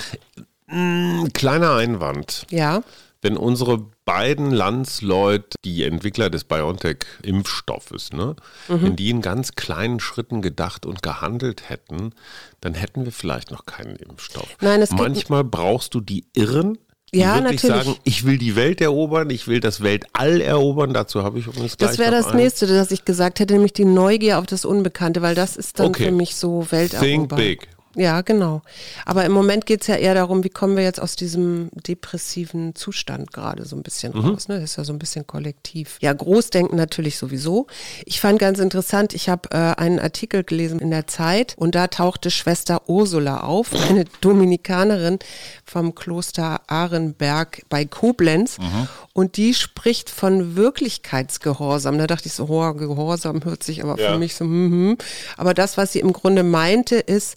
Mm, 0.68 1.32
kleiner 1.32 1.74
Einwand. 1.74 2.46
Ja. 2.50 2.84
Wenn 3.26 3.36
unsere 3.36 3.84
beiden 4.04 4.52
Landsleute, 4.52 5.56
die 5.64 5.82
Entwickler 5.82 6.30
des 6.30 6.44
BioNTech-Impfstoffes, 6.44 8.12
ne, 8.12 8.36
mhm. 8.68 8.82
wenn 8.82 8.94
die 8.94 9.10
in 9.10 9.20
ganz 9.20 9.56
kleinen 9.56 9.98
Schritten 9.98 10.42
gedacht 10.42 10.86
und 10.86 11.02
gehandelt 11.02 11.68
hätten, 11.68 12.12
dann 12.60 12.74
hätten 12.74 13.04
wir 13.04 13.10
vielleicht 13.10 13.50
noch 13.50 13.66
keinen 13.66 13.96
Impfstoff. 13.96 14.46
Nein, 14.60 14.80
es 14.80 14.92
Manchmal 14.92 15.42
brauchst 15.42 15.94
du 15.94 16.00
die 16.00 16.24
Irren, 16.34 16.78
die 17.12 17.18
ja, 17.18 17.34
wirklich 17.42 17.64
natürlich. 17.64 17.84
sagen, 17.86 17.98
ich 18.04 18.24
will 18.24 18.38
die 18.38 18.54
Welt 18.54 18.80
erobern, 18.80 19.28
ich 19.30 19.48
will 19.48 19.58
das 19.58 19.82
Weltall 19.82 20.40
erobern. 20.40 20.94
Dazu 20.94 21.24
habe 21.24 21.40
ich 21.40 21.48
übrigens 21.48 21.76
Das 21.76 21.98
wäre 21.98 22.12
das 22.12 22.26
einen. 22.28 22.36
nächste, 22.36 22.68
das 22.68 22.92
ich 22.92 23.04
gesagt 23.04 23.40
hätte, 23.40 23.54
nämlich 23.54 23.72
die 23.72 23.84
Neugier 23.86 24.38
auf 24.38 24.46
das 24.46 24.64
Unbekannte, 24.64 25.20
weil 25.20 25.34
das 25.34 25.56
ist 25.56 25.80
dann 25.80 25.86
Okay. 25.88 26.04
für 26.04 26.12
mich 26.12 26.36
so 26.36 26.64
Welterober. 26.70 27.04
Think 27.04 27.34
big. 27.34 27.68
Ja, 27.98 28.20
genau. 28.20 28.60
Aber 29.06 29.24
im 29.24 29.32
Moment 29.32 29.64
geht's 29.64 29.86
ja 29.86 29.96
eher 29.96 30.14
darum, 30.14 30.44
wie 30.44 30.50
kommen 30.50 30.76
wir 30.76 30.84
jetzt 30.84 31.00
aus 31.00 31.16
diesem 31.16 31.70
depressiven 31.72 32.74
Zustand 32.74 33.32
gerade 33.32 33.64
so 33.64 33.74
ein 33.74 33.82
bisschen 33.82 34.12
Mhm. 34.14 34.26
raus. 34.26 34.48
Ne? 34.48 34.60
Das 34.60 34.70
ist 34.72 34.76
ja 34.76 34.84
so 34.84 34.92
ein 34.92 34.98
bisschen 34.98 35.26
kollektiv. 35.26 35.96
Ja, 36.02 36.12
Großdenken 36.12 36.76
natürlich 36.76 37.16
sowieso. 37.16 37.66
Ich 38.04 38.20
fand 38.20 38.38
ganz 38.38 38.58
interessant, 38.58 39.14
ich 39.14 39.28
habe 39.30 39.48
äh, 39.50 39.56
einen 39.80 39.98
Artikel 39.98 40.44
gelesen 40.44 40.78
in 40.78 40.90
der 40.90 41.06
Zeit 41.06 41.54
und 41.56 41.74
da 41.74 41.86
tauchte 41.86 42.30
Schwester 42.30 42.82
Ursula 42.86 43.40
auf, 43.40 43.70
eine 43.88 44.04
Dominikanerin 44.20 45.18
vom 45.64 45.94
Kloster 45.94 46.60
Ahrenberg 46.66 47.62
bei 47.70 47.86
Koblenz. 47.86 48.58
Mhm. 48.58 48.88
Und 49.16 49.38
die 49.38 49.54
spricht 49.54 50.10
von 50.10 50.56
Wirklichkeitsgehorsam. 50.56 51.96
Da 51.96 52.06
dachte 52.06 52.26
ich 52.26 52.34
so, 52.34 52.48
oh, 52.50 52.74
Gehorsam 52.74 53.42
hört 53.44 53.62
sich 53.62 53.82
aber 53.82 53.98
Ja. 53.98 54.12
für 54.12 54.18
mich 54.18 54.34
so, 54.34 54.44
mhm. 54.44 54.98
aber 55.38 55.54
das, 55.54 55.78
was 55.78 55.92
sie 55.92 56.00
im 56.00 56.12
Grunde 56.12 56.42
meinte, 56.42 56.96
ist, 56.96 57.34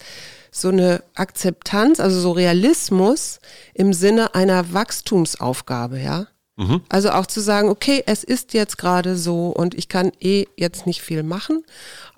so 0.50 0.68
eine 0.68 1.02
Akzeptanz, 1.14 1.98
also 1.98 2.20
so 2.20 2.32
Realismus 2.32 3.38
im 3.72 3.94
Sinne 3.94 4.34
einer 4.34 4.74
Wachstumsaufgabe, 4.74 5.98
ja. 5.98 6.26
Also 6.88 7.10
auch 7.10 7.26
zu 7.26 7.40
sagen, 7.40 7.68
okay, 7.70 8.02
es 8.06 8.22
ist 8.22 8.52
jetzt 8.52 8.76
gerade 8.76 9.16
so 9.16 9.46
und 9.48 9.74
ich 9.74 9.88
kann 9.88 10.12
eh 10.20 10.44
jetzt 10.56 10.86
nicht 10.86 11.00
viel 11.00 11.22
machen, 11.22 11.64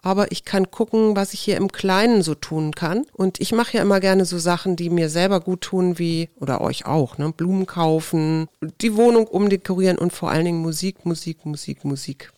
aber 0.03 0.33
ich 0.33 0.45
kann 0.45 0.71
gucken, 0.71 1.15
was 1.15 1.33
ich 1.33 1.41
hier 1.41 1.57
im 1.57 1.71
Kleinen 1.71 2.23
so 2.23 2.35
tun 2.35 2.75
kann. 2.75 3.07
Und 3.13 3.41
ich 3.41 3.53
mache 3.53 3.77
ja 3.77 3.83
immer 3.83 4.01
gerne 4.01 4.25
so 4.25 4.39
Sachen, 4.39 4.75
die 4.75 4.91
mir 4.91 5.09
selber 5.11 5.39
gut 5.41 5.61
tun, 5.61 5.99
wie, 5.99 6.29
oder 6.41 6.61
euch 6.61 6.87
auch, 6.87 7.19
ne? 7.19 7.33
Blumen 7.37 7.67
kaufen, 7.67 8.49
die 8.81 8.97
Wohnung 8.97 9.29
umdekorieren 9.29 9.97
und 9.99 10.13
vor 10.13 10.31
allen 10.31 10.45
Dingen 10.45 10.61
Musik, 10.61 11.07
Musik, 11.07 11.47
Musik, 11.47 11.85
Musik. 11.85 12.33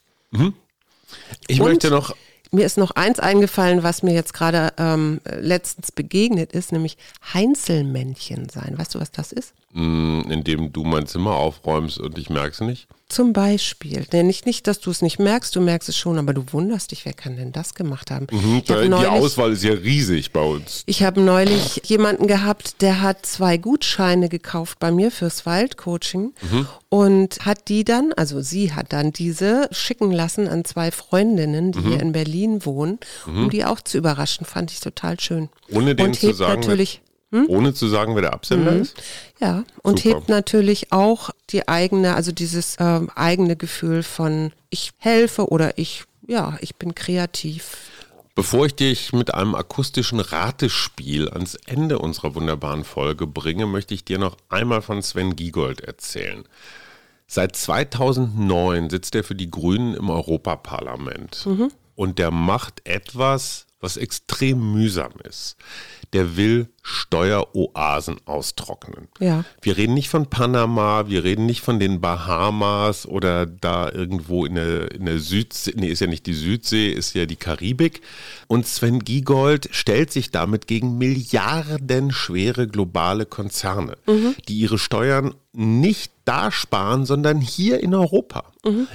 Ich 1.49 1.61
Und- 1.61 1.69
möchte 1.69 1.89
noch 1.91 2.15
Mir 2.51 2.67
ist 2.67 2.77
noch 2.79 2.93
eins 2.93 3.19
eingefallen, 3.19 3.83
was 3.83 4.03
mir 4.03 4.13
jetzt 4.15 4.33
gerade 4.35 4.73
ähm, 4.79 5.21
letztens 5.41 5.91
begegnet 5.91 6.53
ist, 6.53 6.71
nämlich 6.71 6.97
Heinzelmännchen 7.33 8.49
sein. 8.49 8.75
Weißt 8.79 8.95
du, 8.95 9.01
was 9.01 9.11
das 9.11 9.33
ist? 9.33 9.55
Mh, 9.75 10.33
indem 10.33 10.73
du 10.73 10.85
mein 10.85 11.07
Zimmer 11.07 11.35
aufräumst 11.35 11.99
und 11.99 12.17
ich 12.17 12.31
merke 12.31 12.51
es 12.53 12.61
nicht. 12.61 12.87
Zum 13.11 13.33
Beispiel. 13.35 14.07
Nee, 14.13 14.23
nicht, 14.23 14.47
nicht, 14.47 14.67
dass 14.67 14.81
du 14.81 14.91
es 14.91 15.03
nicht 15.03 15.19
merkst, 15.19 15.55
du 15.55 15.61
merkst 15.61 15.89
es 15.91 15.97
schon, 15.97 16.19
aber 16.19 16.33
du 16.33 16.43
wunderst 16.53 16.91
dich, 16.91 17.05
wer 17.05 17.13
kann 17.13 17.37
denn 17.37 17.53
das 17.53 17.75
gemacht 17.75 18.11
haben? 18.11 18.27
Mhm, 18.33 18.63
hab 18.69 18.83
die 18.83 18.89
neulich- 18.89 19.09
Auswahl 19.09 19.53
ist 19.53 19.63
ja 19.63 19.75
riesig 19.75 20.33
bei 20.33 20.41
uns. 20.41 20.83
Ich 20.87 21.03
habe 21.03 21.21
neulich 21.21 21.83
jemanden 21.85 22.27
gehabt, 22.27 22.81
der 22.81 23.03
hat 23.03 23.27
zwei 23.27 23.57
Gutscheine 23.59 24.29
gekauft 24.31 24.79
bei 24.81 24.91
mir 24.91 25.11
fürs 25.11 25.45
Waldcoaching 25.45 26.33
und 26.89 27.45
hat 27.45 27.69
die 27.69 27.85
dann, 27.85 28.13
also 28.17 28.41
sie 28.41 28.73
hat 28.73 28.93
dann 28.93 29.13
diese 29.13 29.69
schicken 29.71 30.11
lassen 30.11 30.49
an 30.49 30.65
zwei 30.65 30.91
Freundinnen, 30.91 31.73
die 31.73 31.81
hier 31.81 32.01
in 32.01 32.13
Berlin 32.13 32.65
wohnen, 32.65 32.99
um 33.27 33.51
die 33.51 33.65
auch 33.65 33.81
zu 33.81 33.99
überraschen. 33.99 34.47
Fand 34.47 34.73
ich 34.73 34.81
total 34.81 35.21
schön. 35.21 35.51
Ohne 35.71 35.95
denen 35.95 36.09
und 36.09 36.15
zu 36.19 36.33
sagen, 36.33 36.61
natürlich, 36.61 37.03
Ohne 37.49 37.75
zu 37.75 37.89
sagen, 37.89 38.15
wer 38.15 38.23
der 38.23 38.33
Absender 38.33 38.73
ist. 38.77 38.97
ja, 39.41 39.65
und 39.83 40.01
Super. 40.01 40.17
hebt 40.17 40.29
natürlich 40.29 40.93
auch 40.93 41.31
die 41.51 41.69
eigene, 41.69 42.15
also 42.15 42.33
dieses 42.33 42.77
ähm, 42.79 43.11
eigene 43.15 43.57
Gefühl 43.57 44.03
von 44.03 44.53
ich 44.71 44.93
helfe 44.99 45.49
oder 45.49 45.79
ich, 45.79 46.05
ja, 46.27 46.57
ich 46.61 46.77
bin 46.77 46.95
kreativ. 46.95 47.77
Bevor 48.35 48.67
ich 48.67 48.75
dich 48.75 49.13
mit 49.13 49.33
einem 49.33 49.55
akustischen 49.55 50.19
Ratespiel 50.19 51.29
ans 51.29 51.55
Ende 51.67 52.01
unserer 52.01 52.35
wunderbaren 52.35 52.83
Folge 52.83 53.29
bringe, 53.29 53.67
möchte 53.67 53.95
ich 53.95 54.05
dir 54.05 54.19
noch 54.19 54.37
einmal 54.49 54.83
von 54.83 55.03
Sven 55.03 55.37
Giegold 55.37 55.83
erzählen. 55.83 56.45
Seit 57.29 57.55
2009 57.57 58.91
sitzt 58.91 59.15
er 59.15 59.25
für 59.25 59.37
die 59.37 59.51
Grünen 59.51 59.95
im 59.95 60.11
Europaparlament. 60.11 61.47
Und 61.95 62.19
der 62.19 62.33
macht 62.33 62.87
etwas, 62.89 63.67
was 63.81 63.97
extrem 63.97 64.73
mühsam 64.73 65.13
ist. 65.23 65.57
Der 66.15 66.37
will 66.37 66.69
Steueroasen 66.87 68.19
austrocknen. 68.27 69.09
Ja. 69.19 69.45
Wir 69.63 69.79
reden 69.79 69.95
nicht 69.95 70.11
von 70.11 70.27
Panama, 70.27 71.09
wir 71.09 71.25
reden 71.25 71.47
nicht 71.47 71.63
von 71.63 71.81
den 71.81 72.03
Bahamas 72.03 73.07
oder 73.07 73.47
da 73.47 73.91
irgendwo 73.91 74.45
in 74.45 74.55
der, 74.57 74.93
in 74.93 75.07
der 75.07 75.19
Südsee, 75.19 75.73
nee, 75.77 75.89
ist 75.89 76.01
ja 76.01 76.07
nicht 76.07 76.27
die 76.27 76.35
Südsee, 76.35 76.91
ist 76.91 77.15
ja 77.15 77.25
die 77.25 77.37
Karibik. 77.37 78.03
Und 78.49 78.67
Sven 78.67 79.01
Giegold 79.01 79.71
stellt 79.73 80.13
sich 80.13 80.31
damit 80.31 80.67
gegen 80.67 80.99
milliardenschwere 80.99 82.69
globale 82.69 83.25
Konzerne, 83.25 83.97
die 84.47 84.59
ihre 84.59 84.79
Steuern 84.79 85.35
nicht 85.57 86.13
da 86.25 86.51
sparen, 86.51 87.07
sondern 87.07 87.41
hier 87.41 87.81
in 87.81 87.95
Europa. 87.95 88.45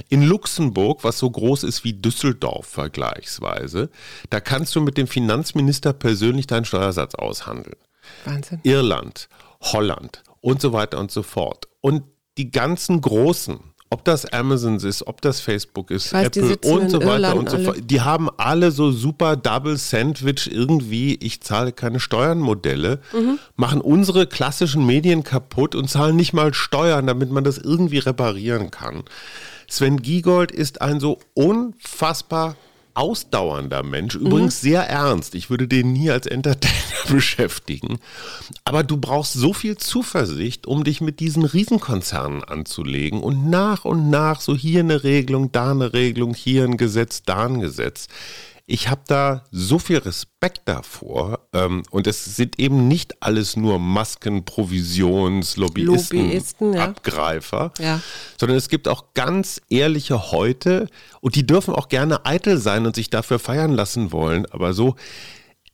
In 0.08 0.22
Luxemburg, 0.22 1.04
was 1.04 1.18
so 1.18 1.30
groß 1.30 1.62
ist 1.62 1.84
wie 1.84 1.92
Düsseldorf 1.94 2.66
vergleichsweise, 2.66 3.88
da 4.28 4.40
kannst 4.40 4.74
du 4.76 4.80
mit 4.80 4.96
dem 4.98 5.06
Finanzminister 5.06 5.92
persönlich 5.92 6.46
deinen 6.46 6.64
Steuersatz 6.64 7.09
aushandeln. 7.18 7.76
Wahnsinn. 8.24 8.60
Irland, 8.62 9.28
Holland 9.60 10.22
und 10.40 10.60
so 10.60 10.72
weiter 10.72 10.98
und 10.98 11.10
so 11.10 11.22
fort. 11.22 11.68
Und 11.80 12.02
die 12.38 12.50
ganzen 12.50 13.00
Großen, 13.00 13.58
ob 13.90 14.04
das 14.04 14.24
Amazon 14.32 14.76
ist, 14.76 15.06
ob 15.06 15.20
das 15.20 15.40
Facebook 15.40 15.90
ist, 15.90 16.12
weiß, 16.12 16.28
Apple 16.28 16.56
und 16.64 16.90
so 16.90 17.00
weiter 17.00 17.12
Irland 17.12 17.38
und 17.38 17.50
so 17.50 17.58
fort, 17.58 17.78
die 17.82 18.00
haben 18.00 18.28
alle 18.36 18.70
so 18.70 18.92
super 18.92 19.36
Double 19.36 19.76
Sandwich 19.76 20.50
irgendwie, 20.50 21.16
ich 21.16 21.42
zahle 21.42 21.72
keine 21.72 21.98
Steuernmodelle, 22.00 23.00
Mhm. 23.12 23.38
machen 23.56 23.80
unsere 23.80 24.26
klassischen 24.26 24.86
Medien 24.86 25.24
kaputt 25.24 25.74
und 25.74 25.88
zahlen 25.90 26.16
nicht 26.16 26.32
mal 26.32 26.54
Steuern, 26.54 27.06
damit 27.06 27.30
man 27.30 27.44
das 27.44 27.58
irgendwie 27.58 27.98
reparieren 27.98 28.70
kann. 28.70 29.02
Sven 29.68 30.00
Giegold 30.02 30.50
ist 30.52 30.80
ein 30.82 31.00
so 31.00 31.18
unfassbar 31.34 32.56
ausdauernder 33.00 33.82
Mensch, 33.82 34.14
übrigens 34.14 34.60
sehr 34.60 34.82
ernst. 34.82 35.34
Ich 35.34 35.48
würde 35.48 35.66
den 35.66 35.94
nie 35.94 36.10
als 36.10 36.26
Entertainer 36.26 36.74
beschäftigen. 37.08 37.98
Aber 38.64 38.82
du 38.82 38.98
brauchst 38.98 39.32
so 39.32 39.54
viel 39.54 39.78
Zuversicht, 39.78 40.66
um 40.66 40.84
dich 40.84 41.00
mit 41.00 41.18
diesen 41.18 41.46
Riesenkonzernen 41.46 42.44
anzulegen 42.44 43.22
und 43.22 43.48
nach 43.48 43.86
und 43.86 44.10
nach 44.10 44.42
so 44.42 44.54
hier 44.54 44.80
eine 44.80 45.02
Regelung, 45.02 45.50
da 45.50 45.70
eine 45.70 45.94
Regelung, 45.94 46.34
hier 46.34 46.64
ein 46.64 46.76
Gesetz, 46.76 47.22
da 47.24 47.46
ein 47.46 47.60
Gesetz. 47.60 48.08
Ich 48.70 48.88
habe 48.88 49.02
da 49.08 49.42
so 49.50 49.80
viel 49.80 49.98
Respekt 49.98 50.62
davor 50.66 51.40
ähm, 51.52 51.82
und 51.90 52.06
es 52.06 52.36
sind 52.36 52.60
eben 52.60 52.86
nicht 52.86 53.20
alles 53.20 53.56
nur 53.56 53.80
Masken, 53.80 54.44
Provisions, 54.44 55.56
Lobbyisten, 55.56 56.20
Lobbyisten 56.20 56.72
ja. 56.74 56.84
Abgreifer, 56.84 57.72
ja. 57.80 58.00
sondern 58.38 58.56
es 58.56 58.68
gibt 58.68 58.86
auch 58.86 59.12
ganz 59.14 59.60
ehrliche 59.70 60.30
Häute 60.30 60.86
und 61.20 61.34
die 61.34 61.44
dürfen 61.44 61.74
auch 61.74 61.88
gerne 61.88 62.24
eitel 62.24 62.58
sein 62.58 62.86
und 62.86 62.94
sich 62.94 63.10
dafür 63.10 63.40
feiern 63.40 63.72
lassen 63.72 64.12
wollen, 64.12 64.46
aber 64.46 64.72
so 64.72 64.94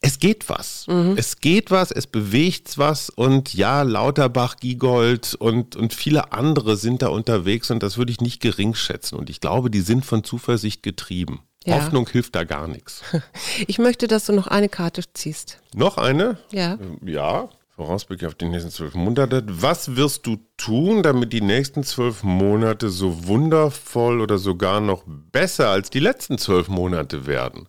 es 0.01 0.19
geht 0.19 0.49
was. 0.49 0.87
Mhm. 0.87 1.15
Es 1.17 1.41
geht 1.41 1.71
was, 1.71 1.91
es 1.91 2.07
bewegt 2.07 2.79
was 2.79 3.11
und 3.11 3.53
ja, 3.53 3.83
Lauterbach, 3.83 4.57
Giegold 4.57 5.35
und, 5.35 5.77
und 5.77 5.93
viele 5.93 6.33
andere 6.33 6.77
sind 6.77 7.03
da 7.03 7.09
unterwegs 7.09 7.71
und 7.71 7.83
das 7.83 7.99
würde 7.99 8.13
ich 8.13 8.21
nicht 8.21 8.41
gering 8.41 8.75
schätzen. 8.75 9.17
Und 9.17 9.29
ich 9.29 9.41
glaube, 9.41 9.71
die 9.71 9.81
sind 9.81 10.05
von 10.07 10.25
Zuversicht 10.25 10.83
getrieben. 10.83 11.41
Ja. 11.67 11.77
Hoffnung 11.77 12.09
hilft 12.09 12.35
da 12.35 12.45
gar 12.45 12.69
nichts. 12.69 13.03
Ich 13.67 13.79
möchte, 13.79 14.07
dass 14.07 14.27
du 14.27 14.33
noch 14.33 14.47
eine 14.47 14.69
Karte 14.69 15.03
ziehst. 15.13 15.59
Noch 15.75 15.99
eine? 15.99 16.39
Ja. 16.53 16.75
Ähm, 16.75 16.99
ja. 17.05 17.49
Vorausblick 17.75 18.25
auf 18.25 18.35
die 18.35 18.47
nächsten 18.47 18.71
zwölf 18.71 18.95
Monate. 18.95 19.45
Was 19.47 19.97
wirst 19.97 20.27
du 20.27 20.39
tun, 20.57 21.03
damit 21.03 21.33
die 21.33 21.43
nächsten 21.43 21.83
zwölf 21.85 22.23
Monate 22.23 22.89
so 22.89 23.27
wundervoll 23.27 24.21
oder 24.23 24.39
sogar 24.39 24.81
noch 24.81 25.03
besser 25.07 25.69
als 25.69 25.91
die 25.91 25.99
letzten 25.99 26.39
zwölf 26.39 26.69
Monate 26.69 27.27
werden? 27.27 27.69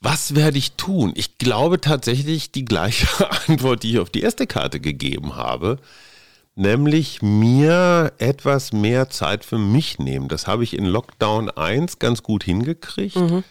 Was 0.00 0.34
werde 0.34 0.58
ich 0.58 0.72
tun? 0.72 1.12
Ich 1.14 1.38
glaube 1.38 1.80
tatsächlich 1.80 2.52
die 2.52 2.64
gleiche 2.64 3.08
Antwort, 3.48 3.82
die 3.82 3.92
ich 3.92 3.98
auf 3.98 4.10
die 4.10 4.22
erste 4.22 4.46
Karte 4.46 4.80
gegeben 4.80 5.36
habe 5.36 5.78
nämlich 6.54 7.22
mir 7.22 8.12
etwas 8.18 8.72
mehr 8.72 9.10
Zeit 9.10 9.44
für 9.44 9.58
mich 9.58 9.98
nehmen. 9.98 10.28
Das 10.28 10.46
habe 10.46 10.64
ich 10.64 10.76
in 10.76 10.84
Lockdown 10.84 11.50
1 11.50 11.98
ganz 11.98 12.22
gut 12.22 12.44
hingekriegt. 12.44 13.16
Mhm. 13.16 13.44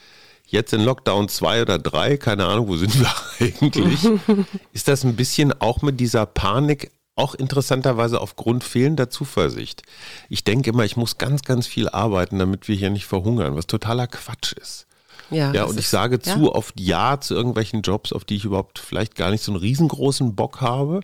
Jetzt 0.45 0.73
in 0.73 0.81
Lockdown 0.81 1.29
2 1.29 1.61
oder 1.61 1.77
3, 1.77 2.17
keine 2.17 2.45
Ahnung, 2.45 2.67
wo 2.67 2.75
sind 2.75 2.99
wir 2.99 3.13
eigentlich, 3.39 3.99
ist 4.73 4.87
das 4.87 5.03
ein 5.03 5.15
bisschen 5.15 5.53
auch 5.61 5.81
mit 5.81 5.99
dieser 5.99 6.25
Panik 6.25 6.91
auch 7.15 7.35
interessanterweise 7.35 8.21
aufgrund 8.21 8.63
fehlender 8.63 9.09
Zuversicht. 9.09 9.83
Ich 10.29 10.45
denke 10.45 10.69
immer, 10.69 10.85
ich 10.85 10.95
muss 10.95 11.17
ganz, 11.17 11.43
ganz 11.43 11.67
viel 11.67 11.89
arbeiten, 11.89 12.39
damit 12.39 12.67
wir 12.67 12.75
hier 12.75 12.89
nicht 12.89 13.05
verhungern, 13.05 13.55
was 13.55 13.67
totaler 13.67 14.07
Quatsch 14.07 14.53
ist. 14.53 14.87
Ja, 15.29 15.53
ja 15.53 15.63
und 15.65 15.73
ich 15.73 15.85
ist, 15.85 15.91
sage 15.91 16.19
zu 16.19 16.45
ja. 16.45 16.49
oft 16.49 16.79
Ja 16.79 17.19
zu 17.19 17.35
irgendwelchen 17.35 17.81
Jobs, 17.81 18.13
auf 18.13 18.23
die 18.23 18.37
ich 18.37 18.45
überhaupt 18.45 18.79
vielleicht 18.79 19.15
gar 19.15 19.31
nicht 19.31 19.43
so 19.43 19.51
einen 19.51 19.59
riesengroßen 19.59 20.33
Bock 20.35 20.61
habe. 20.61 21.01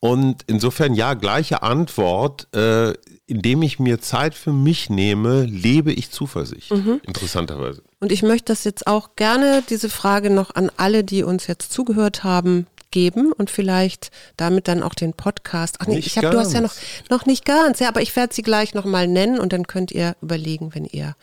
Und 0.00 0.44
insofern 0.46 0.94
ja, 0.94 1.14
gleiche 1.14 1.62
Antwort. 1.62 2.48
Äh, 2.54 2.94
indem 3.30 3.62
ich 3.62 3.78
mir 3.78 4.00
Zeit 4.00 4.34
für 4.34 4.52
mich 4.52 4.90
nehme, 4.90 5.44
lebe 5.44 5.92
ich 5.92 6.10
Zuversicht. 6.10 6.72
Mhm. 6.72 7.00
Interessanterweise. 7.06 7.82
Und 8.00 8.10
ich 8.10 8.22
möchte 8.22 8.46
das 8.46 8.64
jetzt 8.64 8.88
auch 8.88 9.14
gerne, 9.14 9.62
diese 9.70 9.88
Frage 9.88 10.30
noch 10.30 10.56
an 10.56 10.70
alle, 10.76 11.04
die 11.04 11.22
uns 11.22 11.46
jetzt 11.46 11.72
zugehört 11.72 12.24
haben, 12.24 12.66
geben 12.90 13.30
und 13.32 13.48
vielleicht 13.48 14.10
damit 14.36 14.66
dann 14.66 14.82
auch 14.82 14.94
den 14.94 15.12
Podcast. 15.12 15.76
Ach 15.78 15.86
nee, 15.86 15.94
nicht 15.96 16.08
ich 16.08 16.18
hab, 16.18 16.32
du 16.32 16.38
hast 16.40 16.52
ja 16.52 16.60
noch, 16.60 16.74
noch 17.08 17.24
nicht 17.24 17.44
ganz, 17.44 17.78
ja, 17.78 17.86
aber 17.86 18.02
ich 18.02 18.16
werde 18.16 18.34
sie 18.34 18.42
gleich 18.42 18.74
nochmal 18.74 19.06
nennen 19.06 19.38
und 19.38 19.52
dann 19.52 19.68
könnt 19.68 19.92
ihr 19.92 20.16
überlegen, 20.20 20.74
wenn 20.74 20.84
ihr, 20.84 21.14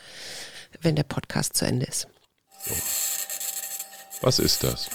wenn 0.81 0.95
der 0.95 1.03
Podcast 1.03 1.57
zu 1.57 1.65
Ende 1.65 1.85
ist. 1.87 2.07
So. 2.65 2.73
Was 4.21 4.39
ist 4.39 4.63
das? 4.63 4.89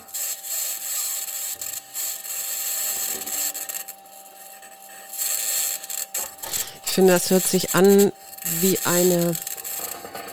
Finde, 6.93 7.13
das 7.13 7.31
hört 7.31 7.45
sich 7.45 7.75
an 7.75 8.13
wie 8.61 8.79
eine. 8.85 9.35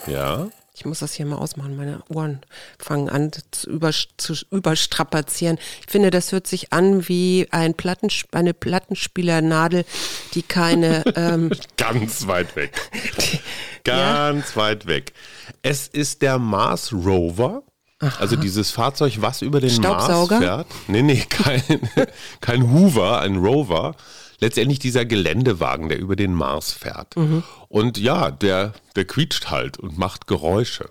Ja. 0.07 0.47
Ich 0.73 0.85
muss 0.85 0.99
das 0.99 1.13
hier 1.13 1.25
mal 1.25 1.35
ausmachen. 1.35 1.75
Meine 1.75 2.01
Ohren 2.07 2.39
fangen 2.77 3.09
an 3.09 3.31
zu, 3.51 3.69
über, 3.69 3.91
zu 3.91 4.33
überstrapazieren. 4.49 5.59
Ich 5.85 5.91
finde, 5.91 6.09
das 6.09 6.31
hört 6.31 6.47
sich 6.47 6.71
an 6.71 7.09
wie 7.09 7.47
ein 7.51 7.73
Plattensp 7.73 8.33
eine 8.33 8.53
Plattenspielernadel, 8.53 9.85
die 10.33 10.41
keine. 10.41 11.03
Ähm 11.15 11.51
Ganz 11.75 12.27
weit 12.27 12.55
weg. 12.55 12.71
Ganz 13.83 14.55
ja? 14.55 14.55
weit 14.55 14.85
weg. 14.85 15.13
Es 15.63 15.87
ist 15.87 16.21
der 16.21 16.37
Mars 16.37 16.93
Rover. 16.93 17.63
Aha. 17.99 18.19
Also 18.19 18.35
dieses 18.37 18.71
Fahrzeug, 18.71 19.17
was 19.19 19.41
über 19.41 19.59
den 19.59 19.75
Mars 19.81 20.29
fährt. 20.29 20.67
Nee, 20.87 21.01
nee, 21.01 21.25
kein, 21.29 21.61
kein 22.39 22.71
Hoover, 22.71 23.19
ein 23.19 23.37
Rover 23.37 23.95
letztendlich 24.39 24.80
dieser 24.80 25.06
Geländewagen, 25.06 25.89
der 25.89 25.99
über 25.99 26.15
den 26.15 26.34
Mars 26.34 26.71
fährt. 26.71 27.15
Mhm. 27.15 27.43
Und 27.67 27.97
ja, 27.97 28.32
der, 28.32 28.73
der 28.95 29.06
quietscht 29.06 29.49
halt 29.49 29.78
und 29.78 29.97
macht 29.97 30.28
Geräusche. 30.28 30.89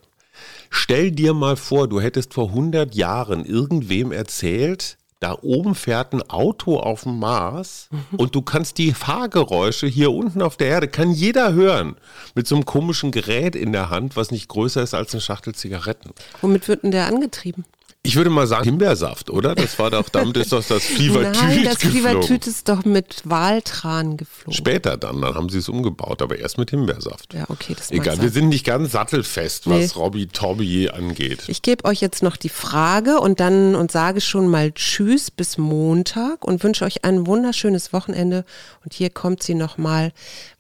Stell 0.71 1.11
dir 1.11 1.35
mal 1.35 1.57
vor, 1.57 1.89
du 1.89 2.01
hättest 2.01 2.35
vor 2.35 2.49
100 2.49 2.95
Jahren 2.95 3.45
irgendwem 3.45 4.13
erzählt, 4.13 4.99
da 5.21 5.37
oben 5.43 5.75
fährt 5.75 6.13
ein 6.13 6.23
Auto 6.31 6.79
auf 6.79 7.03
dem 7.03 7.19
Mars 7.19 7.89
mhm. 7.91 8.19
und 8.19 8.35
du 8.37 8.43
kannst 8.43 8.79
die 8.79 8.93
Fahrgeräusche 8.93 9.89
hier 9.89 10.13
unten 10.13 10.43
auf 10.43 10.57
der 10.57 10.69
Erde, 10.69 10.87
kann 10.87 11.11
jeder 11.11 11.53
hören, 11.55 11.97
mit 12.37 12.47
so 12.47 12.55
einem 12.55 12.67
komischen 12.67 13.11
Gerät 13.11 13.57
in 13.57 13.73
der 13.73 13.91
Hand, 13.91 14.15
was 14.15 14.31
nicht 14.31 14.49
größer 14.49 14.83
ist 14.83 14.95
als 14.95 15.13
eine 15.13 15.21
Schachtel 15.21 15.55
Zigaretten. 15.55 16.11
Womit 16.41 16.69
wird 16.69 16.85
denn 16.85 16.93
der 16.93 17.07
angetrieben? 17.07 17.65
Ich 18.05 18.17
würde 18.17 18.31
mal 18.31 18.47
sagen 18.47 18.65
Himbeersaft, 18.65 19.29
oder? 19.29 19.55
Das 19.55 19.79
war 19.79 19.91
doch, 19.91 20.09
damit 20.09 20.37
ist 20.37 20.53
doch 20.53 20.65
das 20.65 20.85
Flivertüt 20.85 21.43
Nein, 21.43 21.65
das 21.65 21.79
Flivertüt 21.79 22.47
ist 22.47 22.69
doch 22.69 22.85
mit 22.85 23.23
Waltran 23.25 24.17
geflogen. 24.17 24.55
Später 24.55 24.97
dann, 24.97 25.21
dann 25.21 25.35
haben 25.35 25.49
sie 25.49 25.59
es 25.59 25.69
umgebaut, 25.69 26.23
aber 26.23 26.39
erst 26.39 26.59
mit 26.59 26.71
Himbeersaft. 26.71 27.35
Ja, 27.35 27.45
okay, 27.49 27.75
das 27.77 27.91
Egal, 27.91 28.23
wir 28.23 28.31
sind 28.31 28.49
nicht 28.49 28.65
ganz 28.65 28.93
sattelfest, 28.93 29.69
was 29.69 29.95
nee. 29.95 30.01
Robby 30.01 30.27
Tobby 30.29 30.89
angeht. 30.89 31.45
Ich 31.49 31.61
gebe 31.61 31.85
euch 31.85 32.01
jetzt 32.01 32.23
noch 32.23 32.37
die 32.37 32.49
Frage 32.49 33.19
und 33.19 33.41
dann 33.41 33.75
und 33.75 33.91
sage 33.91 34.21
schon 34.21 34.49
mal 34.49 34.73
Tschüss 34.73 35.31
bis 35.31 35.59
Montag 35.59 36.45
und 36.45 36.63
wünsche 36.63 36.85
euch 36.85 37.05
ein 37.05 37.27
wunderschönes 37.27 37.93
Wochenende. 37.93 38.45
Und 38.85 38.95
hier 38.95 39.11
kommt 39.11 39.43
sie 39.43 39.55
nochmal. 39.55 40.13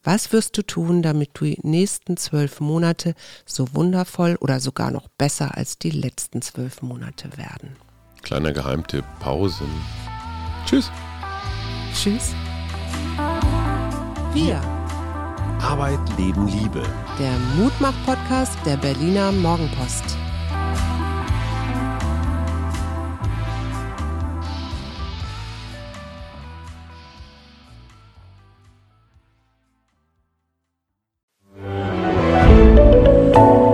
Was 0.04 0.32
wirst 0.32 0.56
du 0.56 0.62
tun, 0.62 1.02
damit 1.02 1.30
du 1.34 1.44
die 1.44 1.58
nächsten 1.62 2.16
zwölf 2.16 2.60
Monate 2.60 3.14
so 3.44 3.74
wundervoll 3.74 4.36
oder 4.40 4.60
sogar 4.60 4.90
noch 4.90 5.08
besser 5.18 5.56
als 5.56 5.78
die 5.78 5.90
letzten 5.90 6.40
zwölf 6.40 6.82
Monate 6.82 7.36
werden? 7.36 7.76
Kleiner 8.22 8.52
Geheimtipp, 8.52 9.04
Pausen. 9.20 9.68
Tschüss. 10.66 10.90
Tschüss. 11.94 12.34
Wir. 14.32 14.60
Arbeit, 15.60 16.00
Leben, 16.16 16.46
Liebe. 16.46 16.82
Der 17.18 17.32
Mutmach-Podcast 17.56 18.56
der 18.64 18.76
Berliner 18.76 19.32
Morgenpost. 19.32 20.16